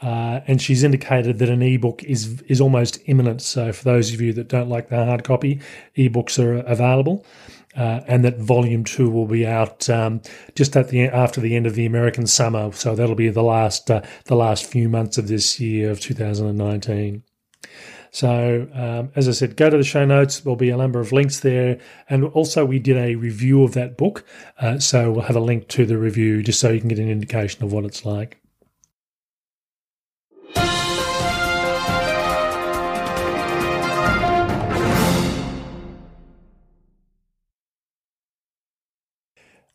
Uh, 0.00 0.40
and 0.48 0.60
she's 0.60 0.82
indicated 0.82 1.38
that 1.38 1.48
an 1.48 1.62
ebook 1.62 2.02
is 2.02 2.42
is 2.48 2.60
almost 2.60 2.98
imminent. 3.06 3.40
So, 3.40 3.72
for 3.72 3.84
those 3.84 4.12
of 4.12 4.20
you 4.20 4.32
that 4.32 4.48
don't 4.48 4.68
like 4.68 4.88
the 4.88 5.04
hard 5.04 5.22
copy, 5.22 5.60
ebooks 5.96 6.42
are 6.42 6.56
available. 6.56 7.24
and 7.74 8.24
that 8.24 8.38
volume 8.38 8.84
two 8.84 9.08
will 9.08 9.28
be 9.28 9.46
out 9.46 9.88
um, 9.88 10.20
just 10.56 10.76
at 10.76 10.88
the 10.88 11.02
after 11.06 11.40
the 11.40 11.54
end 11.54 11.66
of 11.66 11.76
the 11.76 11.86
American 11.86 12.26
summer, 12.26 12.72
so 12.72 12.96
that'll 12.96 13.14
be 13.14 13.28
the 13.28 13.44
last 13.44 13.86
the 13.86 14.34
last 14.34 14.66
few 14.66 14.88
months 14.88 15.18
of 15.18 15.28
this 15.28 15.60
year 15.60 15.90
of 15.90 16.00
2019. 16.00 17.22
So, 18.12 18.68
um, 18.74 19.10
as 19.16 19.26
I 19.26 19.32
said, 19.32 19.56
go 19.56 19.70
to 19.70 19.76
the 19.78 19.82
show 19.82 20.04
notes. 20.04 20.40
There'll 20.40 20.54
be 20.54 20.68
a 20.68 20.76
number 20.76 21.00
of 21.00 21.12
links 21.12 21.40
there. 21.40 21.78
And 22.10 22.24
also, 22.24 22.64
we 22.64 22.78
did 22.78 22.98
a 22.98 23.14
review 23.14 23.64
of 23.64 23.72
that 23.72 23.96
book. 23.96 24.24
Uh, 24.60 24.78
so, 24.78 25.10
we'll 25.10 25.22
have 25.22 25.36
a 25.36 25.40
link 25.40 25.68
to 25.68 25.86
the 25.86 25.96
review 25.96 26.42
just 26.42 26.60
so 26.60 26.70
you 26.70 26.78
can 26.78 26.88
get 26.88 26.98
an 26.98 27.10
indication 27.10 27.64
of 27.64 27.72
what 27.72 27.86
it's 27.86 28.04
like. 28.04 28.41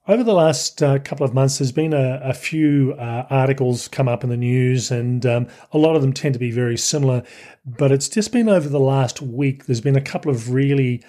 Over 0.08 0.24
the 0.24 0.34
last 0.34 0.82
uh, 0.82 1.00
couple 1.00 1.26
of 1.26 1.34
months, 1.34 1.58
there's 1.58 1.72
been 1.72 1.94
a, 1.94 2.22
a 2.24 2.34
few 2.34 2.94
uh, 2.98 3.28
articles 3.30 3.88
come 3.88 4.08
up 4.08 4.24
in 4.24 4.30
the 4.30 4.38
news, 4.38 4.90
and 4.90 5.26
um, 5.26 5.48
a 5.74 5.78
lot 5.78 5.96
of 5.96 6.02
them 6.02 6.14
tend 6.14 6.34
to 6.34 6.40
be 6.40 6.52
very 6.52 6.78
similar. 6.78 7.24
But 7.66 7.92
it's 7.92 8.08
just 8.08 8.32
been 8.32 8.48
over 8.48 8.70
the 8.70 8.80
last 8.80 9.22
week, 9.22 9.66
there's 9.66 9.82
been 9.82 9.98
a 9.98 10.02
couple 10.02 10.32
of 10.32 10.52
really 10.52 11.04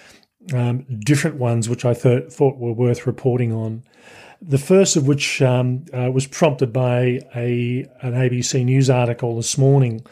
um, 0.53 0.85
different 0.99 1.37
ones 1.37 1.69
which 1.69 1.85
I 1.85 1.93
th- 1.93 2.31
thought 2.31 2.57
were 2.57 2.73
worth 2.73 3.07
reporting 3.07 3.53
on. 3.53 3.83
The 4.41 4.57
first 4.57 4.95
of 4.95 5.07
which 5.07 5.41
um, 5.41 5.85
uh, 5.93 6.11
was 6.11 6.25
prompted 6.25 6.71
by 6.73 7.19
a 7.35 7.85
an 8.01 8.13
ABC 8.13 8.63
News 8.65 8.89
article 8.89 9.35
this 9.35 9.57
morning, 9.57 10.05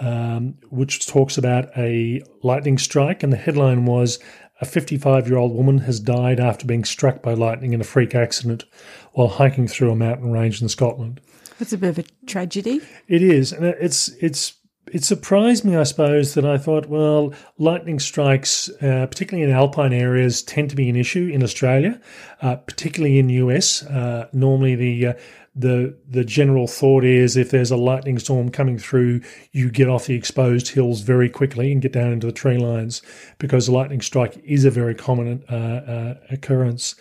um, 0.00 0.54
which 0.70 1.06
talks 1.06 1.38
about 1.38 1.70
a 1.76 2.22
lightning 2.42 2.78
strike, 2.78 3.22
and 3.22 3.32
the 3.32 3.36
headline 3.36 3.84
was 3.84 4.18
a 4.60 4.64
55 4.64 5.28
year 5.28 5.36
old 5.36 5.54
woman 5.54 5.78
has 5.78 6.00
died 6.00 6.40
after 6.40 6.66
being 6.66 6.84
struck 6.84 7.22
by 7.22 7.34
lightning 7.34 7.72
in 7.72 7.80
a 7.80 7.84
freak 7.84 8.14
accident 8.14 8.64
while 9.12 9.28
hiking 9.28 9.66
through 9.68 9.90
a 9.90 9.96
mountain 9.96 10.30
range 10.30 10.62
in 10.62 10.68
Scotland. 10.68 11.20
It's 11.60 11.72
a 11.72 11.78
bit 11.78 11.90
of 11.90 11.98
a 11.98 12.26
tragedy. 12.26 12.80
It 13.08 13.22
is, 13.22 13.52
and 13.52 13.64
it's 13.64 14.08
it's 14.20 14.54
it 14.92 15.04
surprised 15.04 15.64
me, 15.64 15.76
I 15.76 15.82
suppose, 15.84 16.34
that 16.34 16.44
I 16.44 16.58
thought, 16.58 16.86
well, 16.86 17.32
lightning 17.58 17.98
strikes, 17.98 18.68
uh, 18.82 19.06
particularly 19.06 19.48
in 19.48 19.54
alpine 19.54 19.92
areas, 19.92 20.42
tend 20.42 20.70
to 20.70 20.76
be 20.76 20.88
an 20.88 20.96
issue 20.96 21.30
in 21.32 21.42
Australia, 21.42 22.00
uh, 22.42 22.56
particularly 22.56 23.18
in 23.18 23.28
US. 23.30 23.82
Uh, 23.84 24.28
normally, 24.32 24.74
the 24.74 25.06
uh, 25.06 25.14
the 25.56 25.96
the 26.08 26.24
general 26.24 26.66
thought 26.66 27.04
is 27.04 27.36
if 27.36 27.50
there's 27.50 27.70
a 27.70 27.76
lightning 27.76 28.18
storm 28.18 28.50
coming 28.50 28.78
through, 28.78 29.20
you 29.52 29.70
get 29.70 29.88
off 29.88 30.06
the 30.06 30.14
exposed 30.14 30.68
hills 30.68 31.00
very 31.02 31.28
quickly 31.28 31.72
and 31.72 31.80
get 31.80 31.92
down 31.92 32.12
into 32.12 32.26
the 32.26 32.32
tree 32.32 32.58
lines 32.58 33.02
because 33.38 33.68
a 33.68 33.72
lightning 33.72 34.00
strike 34.00 34.36
is 34.44 34.64
a 34.64 34.70
very 34.70 34.94
common 34.94 35.44
uh, 35.48 35.54
uh, 35.54 36.14
occurrence. 36.30 36.96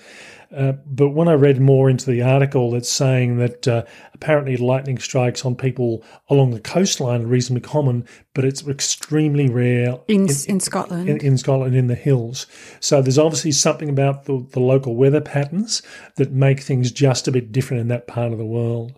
Uh, 0.56 0.74
but 0.86 1.10
when 1.10 1.28
I 1.28 1.34
read 1.34 1.60
more 1.60 1.89
into 1.89 2.10
the 2.10 2.22
article, 2.22 2.76
it's 2.76 2.89
saying 2.89 3.38
that 3.38 3.68
uh, 3.68 3.84
apparently 4.13 4.56
lightning 4.56 5.00
strikes 5.00 5.46
on 5.46 5.56
people 5.56 6.04
along 6.30 6.52
the 6.52 6.60
coastline 6.60 7.24
are 7.24 7.28
reasonably 7.28 7.68
common, 7.68 8.06
but 8.34 8.46
it's 8.46 8.68
extremely 8.68 9.50
rare 9.50 9.98
in, 10.08 10.30
in, 10.30 10.36
in 10.48 10.60
Scotland. 10.60 11.10
In, 11.10 11.18
in, 11.18 11.38
Scotland, 11.38 11.76
in 11.76 11.88
the 11.88 11.96
hills. 11.96 12.46
So 12.80 13.02
there's 13.02 13.18
obviously 13.18 13.52
something 13.52 13.89
about 13.89 14.26
the, 14.26 14.46
the 14.52 14.60
local 14.60 14.96
weather 14.96 15.22
patterns 15.22 15.82
that 16.18 16.32
make 16.32 16.60
things 16.60 16.92
just 16.92 17.28
a 17.28 17.32
bit 17.32 17.52
different 17.52 17.82
in 17.82 17.88
that 17.88 18.08
part 18.08 18.32
of 18.32 18.38
the 18.38 18.46
world. 18.46 18.94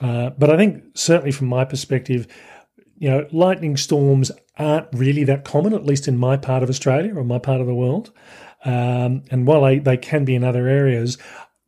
Uh, 0.00 0.30
but 0.30 0.50
I 0.50 0.56
think 0.56 0.84
certainly 0.94 1.32
from 1.32 1.48
my 1.48 1.64
perspective, 1.64 2.26
you 2.98 3.08
know, 3.08 3.26
lightning 3.32 3.76
storms 3.76 4.30
aren't 4.58 4.88
really 4.92 5.24
that 5.24 5.44
common, 5.44 5.72
at 5.72 5.86
least 5.86 6.08
in 6.08 6.18
my 6.18 6.36
part 6.36 6.62
of 6.62 6.68
Australia 6.68 7.16
or 7.16 7.24
my 7.24 7.38
part 7.38 7.60
of 7.60 7.66
the 7.66 7.74
world. 7.74 8.12
Um, 8.64 9.22
and 9.30 9.46
while 9.46 9.62
they, 9.62 9.78
they 9.78 9.96
can 9.96 10.24
be 10.24 10.34
in 10.34 10.44
other 10.44 10.66
areas, 10.66 11.18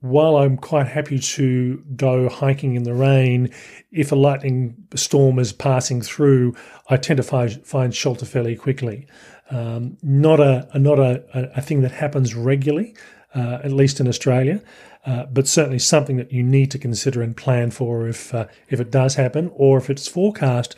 while 0.01 0.37
I'm 0.37 0.57
quite 0.57 0.87
happy 0.87 1.19
to 1.19 1.85
go 1.95 2.29
hiking 2.29 2.75
in 2.75 2.85
the 2.85 2.95
rain, 2.95 3.51
if 3.93 4.13
a 4.13 4.17
lightning 4.17 4.77
storm 4.95 5.39
is 5.39 5.53
passing 5.53 6.01
through, 6.01 6.57
I 6.89 6.97
tend 6.97 7.19
to 7.19 7.23
find, 7.23 7.65
find 7.67 7.95
shelter 7.95 8.25
fairly 8.25 8.57
quickly. 8.57 9.07
Um, 9.51 9.99
not 10.03 10.41
a, 10.41 10.69
not 10.75 10.99
a, 10.99 11.23
a 11.57 11.61
thing 11.61 11.83
that 11.83 11.93
happens 11.93 12.35
regularly, 12.35 12.95
uh, 13.35 13.59
at 13.63 13.73
least 13.73 14.01
in 14.01 14.09
Australia, 14.09 14.63
uh, 15.07 15.27
but 15.27 15.47
certainly 15.47 15.79
something 15.79 16.17
that 16.17 16.33
you 16.33 16.43
need 16.43 16.71
to 16.71 16.79
consider 16.79 17.23
and 17.23 17.37
plan 17.37 17.71
for 17.71 18.07
if 18.07 18.35
uh, 18.35 18.47
if 18.69 18.81
it 18.81 18.91
does 18.91 19.15
happen 19.15 19.51
or 19.55 19.79
if 19.79 19.91
it's 19.91 20.07
forecast. 20.07 20.77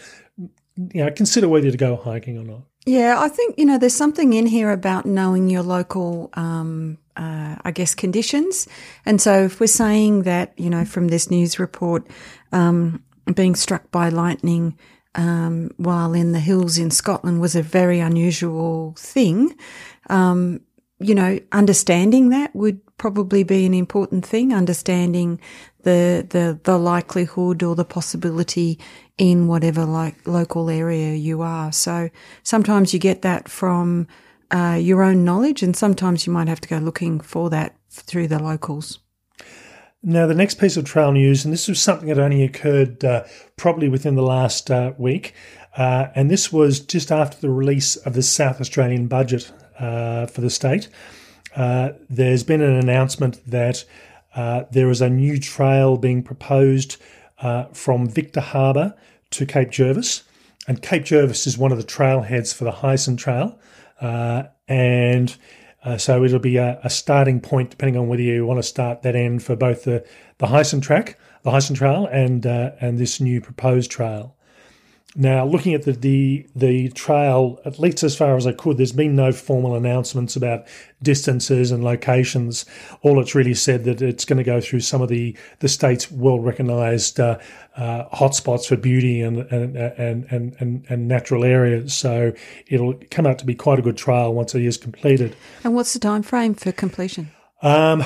You 0.77 1.05
know, 1.05 1.11
consider 1.11 1.49
whether 1.49 1.71
to 1.71 1.77
go 1.77 1.97
hiking 1.97 2.39
or 2.39 2.45
not. 2.45 2.63
Yeah, 2.85 3.21
I 3.21 3.29
think, 3.29 3.59
you 3.59 3.65
know, 3.65 3.79
there's 3.79 3.95
something 3.95 4.33
in 4.33 4.47
here 4.47 4.71
about 4.73 5.07
knowing 5.07 5.49
your 5.49 5.63
local, 5.63 6.31
um, 6.35 6.99
uh, 7.17 7.57
I 7.63 7.71
guess, 7.71 7.95
conditions. 7.95 8.67
And 9.07 9.21
so 9.21 9.45
if 9.45 9.61
we're 9.61 9.69
saying 9.69 10.23
that, 10.23 10.53
you 10.59 10.69
know, 10.69 10.85
from 10.85 11.09
this 11.09 11.31
news 11.31 11.61
report, 11.61 12.09
um, 12.51 13.05
being 13.35 13.55
struck 13.55 13.89
by 13.93 14.09
lightning, 14.09 14.77
um, 15.15 15.71
while 15.77 16.13
in 16.13 16.33
the 16.33 16.41
hills 16.41 16.77
in 16.77 16.91
Scotland 16.91 17.41
was 17.41 17.55
a 17.55 17.63
very 17.63 18.01
unusual 18.01 18.95
thing, 18.99 19.55
um, 20.11 20.61
you 20.99 21.15
know, 21.15 21.39
understanding 21.53 22.31
that 22.31 22.55
would 22.55 22.81
probably 23.03 23.43
be 23.43 23.67
an 23.67 23.75
important 23.75 24.25
thing, 24.25 24.55
understanding 24.55 25.41
the, 25.83 26.25
the, 26.31 26.57
the 26.63 26.79
likelihood 26.79 27.61
or 27.61 27.75
the 27.75 27.85
possibility 27.85 28.79
in 29.19 29.49
whatever 29.49 29.85
like 29.85 30.25
local 30.25 30.71
area 30.71 31.13
you 31.13 31.43
are. 31.43 31.73
So 31.73 32.11
sometimes 32.45 32.95
you 32.95 33.01
get 33.01 33.23
that 33.23 33.49
from 33.49 34.07
uh, 34.53 34.79
your 34.81 35.03
own 35.03 35.25
knowledge, 35.25 35.65
and 35.65 35.77
sometimes 35.77 36.29
you 36.29 36.33
might 36.33 36.47
have 36.47 36.61
to 36.61 36.69
go 36.69 36.79
looking 36.79 37.19
for 37.19 37.51
that 37.51 37.75
through 37.91 38.29
the 38.29 38.39
locals. 38.39 39.01
Now, 40.05 40.29
the 40.29 40.35
next 40.35 40.61
piece 40.61 40.77
of 40.77 40.85
trail 40.85 41.11
news, 41.11 41.45
and 41.45 41.53
this 41.53 41.67
was 41.67 41.83
something 41.83 42.07
that 42.07 42.21
only 42.21 42.45
occurred 42.45 43.05
uh, 43.05 43.25
probably 43.57 43.89
within 43.89 44.15
the 44.15 44.23
last 44.23 44.71
uh, 44.71 44.93
week, 44.97 45.35
uh, 45.77 46.07
and 46.15 46.31
this 46.31 46.53
was 46.53 46.79
just 46.79 47.11
after 47.11 47.41
the 47.41 47.51
release 47.51 47.97
of 47.97 48.15
the 48.15 48.23
South 48.23 48.61
Australian 48.61 49.09
budget 49.09 49.51
uh, 49.81 50.27
for 50.27 50.41
the 50.41 50.51
state. 50.51 50.89
Uh, 51.55 51.91
there's 52.09 52.45
been 52.45 52.63
an 52.63 52.77
announcement 52.77 53.41
that 53.47 53.85
uh, 54.35 54.65
there 54.71 54.91
is 54.91 55.01
a 55.01 55.11
new 55.11 55.39
trail 55.39 55.97
being 55.97 56.23
proposed 56.23 56.97
uh, 57.41 57.65
from 57.73 58.09
Victor 58.09 58.41
Harbor 58.41 58.95
to 59.31 59.47
Cape 59.47 59.71
Jervis. 59.71 60.23
And 60.67 60.81
Cape 60.81 61.05
Jervis 61.05 61.47
is 61.47 61.59
one 61.59 61.73
of 61.73 61.79
the 61.79 61.85
trailheads 61.85 62.55
for 62.55 62.65
the 62.65 62.73
Heysen 62.73 63.19
Trail. 63.19 63.59
Uh, 64.01 64.45
and 64.69 65.37
uh, 65.85 65.99
so 65.99 66.25
it'll 66.25 66.39
be 66.39 66.57
a, 66.57 66.81
a, 66.85 66.91
starting 66.91 67.41
point, 67.41 67.71
depending 67.71 68.01
on 68.01 68.09
whether 68.09 68.23
you 68.23 68.47
want 68.47 68.59
to 68.59 68.63
start 68.63 69.03
that 69.03 69.17
end 69.17 69.43
for 69.43 69.57
both 69.57 69.85
the, 69.85 70.05
the 70.39 70.47
Heysen 70.47 70.81
track, 70.81 71.19
the 71.43 71.51
Heysen 71.51 71.77
Trail, 71.77 72.07
and, 72.07 72.47
and 72.47 72.99
this 72.99 73.21
new 73.21 73.41
proposed 73.41 73.91
trail. 73.91 74.37
Now, 75.15 75.45
looking 75.45 75.75
at 75.75 75.83
the, 75.83 75.93
the, 75.93 76.47
the 76.57 76.89
trail, 76.91 77.61
at 77.67 77.79
least 77.79 78.03
as 78.03 78.17
far 78.17 78.35
as 78.35 78.47
I 78.47 78.53
could, 78.53 78.79
there's 78.79 78.93
been 78.93 79.15
no 79.15 79.31
formal 79.31 79.75
announcements 79.75 80.37
about 80.37 80.67
distances 81.03 81.71
and 81.71 81.85
locations. 81.85 82.65
All 83.03 83.21
it's 83.21 83.35
really 83.35 83.53
said 83.53 83.85
that 83.85 84.01
it's 84.01 84.25
going 84.25 84.39
to 84.39 84.45
go 84.45 84.59
through 84.59 84.81
some 84.81 85.03
of 85.03 85.11
the 85.11 85.37
the 85.59 85.69
state's 85.69 86.11
well 86.11 86.41
recognised 86.41 87.21
uh, 87.21 87.39
uh, 87.77 88.05
hotspots 88.15 88.67
for 88.67 88.77
beauty 88.77 89.21
and 89.21 89.41
and, 89.53 89.77
and 89.77 90.25
and 90.31 90.57
and 90.59 90.87
and 90.89 91.09
natural 91.09 91.45
areas. 91.45 91.93
So 91.93 92.33
it'll 92.69 92.95
come 93.11 93.27
out 93.27 93.39
to 93.41 93.45
be 93.45 93.55
quite 93.55 93.79
a 93.79 93.83
good 93.83 93.99
trail 93.99 94.33
once 94.33 94.55
it 94.55 94.65
is 94.65 94.79
completed. 94.79 95.37
And 95.63 95.75
what's 95.75 95.93
the 95.93 95.99
time 95.99 96.23
frame 96.23 96.55
for 96.55 96.73
completion? 96.73 97.31
Um, 97.61 98.03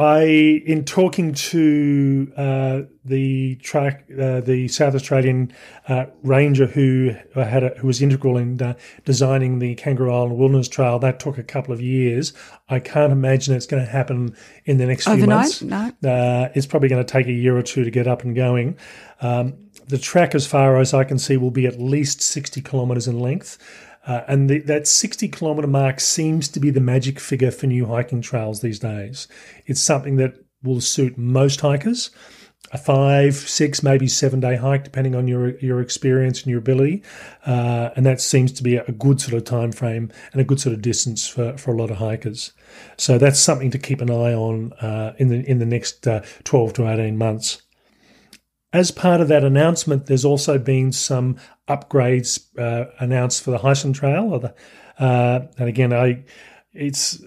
I, 0.00 0.22
in 0.64 0.86
talking 0.86 1.34
to 1.34 2.32
uh, 2.34 2.80
the 3.04 3.56
track, 3.56 4.06
uh, 4.18 4.40
the 4.40 4.66
South 4.68 4.94
Australian 4.94 5.52
uh, 5.88 6.06
ranger 6.22 6.66
who 6.66 7.14
had 7.34 7.62
a, 7.62 7.68
who 7.78 7.86
was 7.86 8.00
integral 8.00 8.38
in 8.38 8.62
uh, 8.62 8.74
designing 9.04 9.58
the 9.58 9.74
Kangaroo 9.74 10.10
Island 10.10 10.38
Wilderness 10.38 10.68
Trail, 10.68 10.98
that 11.00 11.20
took 11.20 11.36
a 11.36 11.42
couple 11.42 11.74
of 11.74 11.82
years. 11.82 12.32
I 12.70 12.80
can't 12.80 13.12
imagine 13.12 13.54
it's 13.54 13.66
going 13.66 13.84
to 13.84 13.90
happen 13.90 14.34
in 14.64 14.78
the 14.78 14.86
next 14.86 15.06
Overnight? 15.06 15.52
few 15.52 15.68
months. 15.68 16.02
No, 16.02 16.10
uh, 16.10 16.48
it's 16.54 16.66
probably 16.66 16.88
going 16.88 17.04
to 17.04 17.12
take 17.12 17.26
a 17.26 17.32
year 17.32 17.56
or 17.56 17.62
two 17.62 17.84
to 17.84 17.90
get 17.90 18.06
up 18.06 18.22
and 18.22 18.34
going. 18.34 18.78
Um, 19.20 19.54
the 19.88 19.98
track, 19.98 20.34
as 20.34 20.46
far 20.46 20.78
as 20.78 20.94
I 20.94 21.04
can 21.04 21.18
see, 21.18 21.36
will 21.36 21.50
be 21.50 21.66
at 21.66 21.78
least 21.78 22.22
sixty 22.22 22.62
kilometres 22.62 23.06
in 23.06 23.20
length. 23.20 23.58
Uh, 24.06 24.22
and 24.28 24.48
the, 24.48 24.60
that 24.60 24.86
60 24.86 25.28
kilometre 25.28 25.68
mark 25.68 26.00
seems 26.00 26.48
to 26.48 26.60
be 26.60 26.70
the 26.70 26.80
magic 26.80 27.20
figure 27.20 27.50
for 27.50 27.66
new 27.66 27.86
hiking 27.86 28.22
trails 28.22 28.60
these 28.60 28.78
days. 28.78 29.28
It's 29.66 29.80
something 29.80 30.16
that 30.16 30.36
will 30.62 30.80
suit 30.80 31.18
most 31.18 31.60
hikers. 31.60 32.10
A 32.72 32.78
five, 32.78 33.34
six, 33.34 33.82
maybe 33.82 34.06
seven 34.06 34.38
day 34.38 34.54
hike, 34.54 34.84
depending 34.84 35.16
on 35.16 35.26
your 35.26 35.58
your 35.58 35.80
experience 35.80 36.42
and 36.42 36.50
your 36.50 36.60
ability, 36.60 37.02
uh, 37.44 37.90
and 37.96 38.06
that 38.06 38.20
seems 38.20 38.52
to 38.52 38.62
be 38.62 38.76
a 38.76 38.92
good 38.92 39.20
sort 39.20 39.34
of 39.34 39.44
time 39.44 39.72
frame 39.72 40.12
and 40.32 40.40
a 40.40 40.44
good 40.44 40.60
sort 40.60 40.74
of 40.74 40.82
distance 40.82 41.26
for, 41.26 41.56
for 41.56 41.72
a 41.72 41.76
lot 41.76 41.90
of 41.90 41.96
hikers. 41.96 42.52
So 42.96 43.18
that's 43.18 43.40
something 43.40 43.72
to 43.72 43.78
keep 43.78 44.00
an 44.00 44.10
eye 44.10 44.34
on 44.34 44.72
uh, 44.74 45.14
in 45.18 45.28
the 45.28 45.50
in 45.50 45.58
the 45.58 45.66
next 45.66 46.06
uh, 46.06 46.22
twelve 46.44 46.74
to 46.74 46.86
eighteen 46.86 47.18
months. 47.18 47.62
As 48.72 48.90
part 48.90 49.20
of 49.20 49.28
that 49.28 49.42
announcement, 49.42 50.06
there's 50.06 50.24
also 50.24 50.58
been 50.58 50.92
some 50.92 51.36
upgrades 51.66 52.40
uh, 52.58 52.90
announced 53.00 53.42
for 53.42 53.50
the 53.50 53.58
Heysen 53.58 53.94
Trail. 53.94 54.38
The, 54.38 54.54
uh, 54.98 55.46
and 55.58 55.68
again, 55.68 55.92
I 55.92 56.24
it's 56.72 57.20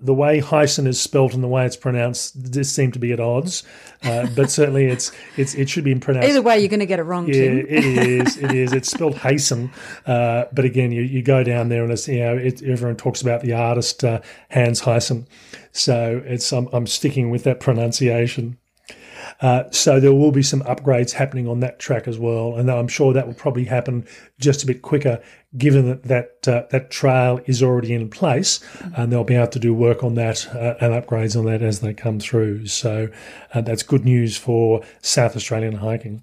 the 0.00 0.14
way 0.14 0.40
Heysen 0.40 0.86
is 0.86 1.00
spelt 1.00 1.34
and 1.34 1.42
the 1.42 1.48
way 1.48 1.66
it's 1.66 1.76
pronounced 1.76 2.52
this 2.52 2.72
seem 2.72 2.92
to 2.92 3.00
be 3.00 3.12
at 3.12 3.18
odds. 3.18 3.64
Uh, 4.04 4.28
but 4.36 4.50
certainly, 4.50 4.86
it's 4.86 5.10
it's 5.36 5.54
it 5.54 5.68
should 5.68 5.82
be 5.82 5.94
pronounced. 5.96 6.28
Either 6.28 6.42
way, 6.42 6.58
you're 6.60 6.68
going 6.68 6.80
to 6.80 6.86
get 6.86 7.00
it 7.00 7.04
wrong. 7.04 7.26
Yeah, 7.26 7.34
it 7.34 7.68
is. 7.68 8.36
It 8.36 8.52
is. 8.52 8.72
It's 8.72 8.90
spelled 8.90 9.16
Heysen, 9.16 9.72
uh, 10.06 10.44
but 10.52 10.64
again, 10.64 10.92
you, 10.92 11.02
you 11.02 11.22
go 11.22 11.42
down 11.42 11.68
there 11.68 11.82
and 11.82 11.92
it's 11.92 12.06
you 12.06 12.20
know 12.20 12.36
it, 12.36 12.62
everyone 12.62 12.96
talks 12.96 13.20
about 13.20 13.40
the 13.40 13.54
artist 13.54 14.04
uh, 14.04 14.20
Hans 14.50 14.82
Heysen, 14.82 15.26
so 15.72 16.22
it's 16.24 16.52
I'm, 16.52 16.68
I'm 16.72 16.86
sticking 16.86 17.30
with 17.30 17.42
that 17.44 17.58
pronunciation. 17.58 18.58
Uh, 19.40 19.64
so 19.70 20.00
there 20.00 20.12
will 20.12 20.32
be 20.32 20.42
some 20.42 20.62
upgrades 20.62 21.12
happening 21.12 21.48
on 21.48 21.60
that 21.60 21.78
track 21.78 22.08
as 22.08 22.18
well, 22.18 22.56
and 22.56 22.70
I'm 22.70 22.88
sure 22.88 23.12
that 23.12 23.26
will 23.26 23.34
probably 23.34 23.64
happen 23.64 24.06
just 24.38 24.62
a 24.62 24.66
bit 24.66 24.82
quicker, 24.82 25.22
given 25.56 25.86
that 25.88 26.04
that 26.04 26.48
uh, 26.48 26.66
that 26.70 26.90
trail 26.90 27.40
is 27.46 27.62
already 27.62 27.92
in 27.92 28.08
place, 28.08 28.60
and 28.96 29.12
they'll 29.12 29.24
be 29.24 29.34
able 29.34 29.48
to 29.48 29.58
do 29.58 29.74
work 29.74 30.02
on 30.02 30.14
that 30.14 30.46
uh, 30.54 30.74
and 30.80 30.92
upgrades 30.92 31.36
on 31.36 31.44
that 31.46 31.62
as 31.62 31.80
they 31.80 31.94
come 31.94 32.20
through. 32.20 32.66
So 32.66 33.08
uh, 33.54 33.60
that's 33.60 33.82
good 33.82 34.04
news 34.04 34.36
for 34.36 34.82
South 35.02 35.36
Australian 35.36 35.76
hiking. 35.76 36.22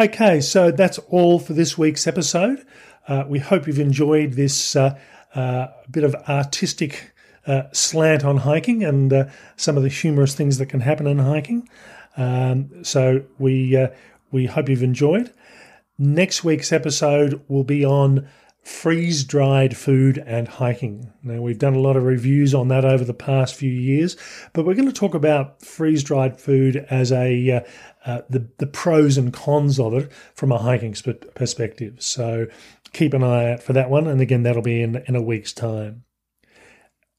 Okay, 0.00 0.40
so 0.40 0.70
that's 0.70 0.98
all 1.08 1.40
for 1.40 1.54
this 1.54 1.76
week's 1.76 2.06
episode. 2.06 2.64
Uh, 3.08 3.24
we 3.26 3.40
hope 3.40 3.66
you've 3.66 3.80
enjoyed 3.80 4.34
this 4.34 4.76
uh, 5.34 5.38
uh, 5.38 5.72
bit 5.90 6.04
of 6.04 6.14
artistic 6.28 7.12
uh, 7.46 7.62
slant 7.72 8.24
on 8.24 8.38
hiking 8.38 8.84
and 8.84 9.12
uh, 9.12 9.24
some 9.56 9.76
of 9.76 9.82
the 9.82 9.88
humorous 9.88 10.34
things 10.34 10.58
that 10.58 10.66
can 10.66 10.80
happen 10.80 11.06
in 11.06 11.18
hiking. 11.18 11.68
Um, 12.16 12.84
so 12.84 13.22
we 13.38 13.88
we 14.30 14.46
hope 14.46 14.68
you've 14.68 14.82
enjoyed. 14.82 15.32
Next 15.98 16.44
week's 16.44 16.72
episode 16.72 17.42
will 17.48 17.64
be 17.64 17.84
on 17.84 18.28
freeze 18.62 19.24
dried 19.24 19.76
food 19.76 20.22
and 20.26 20.46
hiking. 20.46 21.10
Now, 21.22 21.40
we've 21.40 21.58
done 21.58 21.74
a 21.74 21.80
lot 21.80 21.96
of 21.96 22.04
reviews 22.04 22.54
on 22.54 22.68
that 22.68 22.84
over 22.84 23.02
the 23.02 23.14
past 23.14 23.54
few 23.54 23.70
years, 23.70 24.16
but 24.52 24.66
we're 24.66 24.74
going 24.74 24.88
to 24.88 24.92
talk 24.92 25.14
about 25.14 25.62
freeze 25.62 26.04
dried 26.04 26.38
food 26.38 26.76
as 26.90 27.10
a 27.10 27.50
uh, 27.50 27.60
uh, 28.08 28.22
the, 28.30 28.48
the 28.56 28.66
pros 28.66 29.18
and 29.18 29.34
cons 29.34 29.78
of 29.78 29.92
it 29.92 30.10
from 30.34 30.50
a 30.50 30.56
hiking 30.58 30.96
perspective. 31.34 32.02
So 32.02 32.46
keep 32.94 33.12
an 33.12 33.22
eye 33.22 33.52
out 33.52 33.62
for 33.62 33.74
that 33.74 33.90
one. 33.90 34.06
And 34.06 34.22
again, 34.22 34.44
that'll 34.44 34.62
be 34.62 34.80
in, 34.80 35.04
in 35.06 35.14
a 35.14 35.20
week's 35.20 35.52
time. 35.52 36.04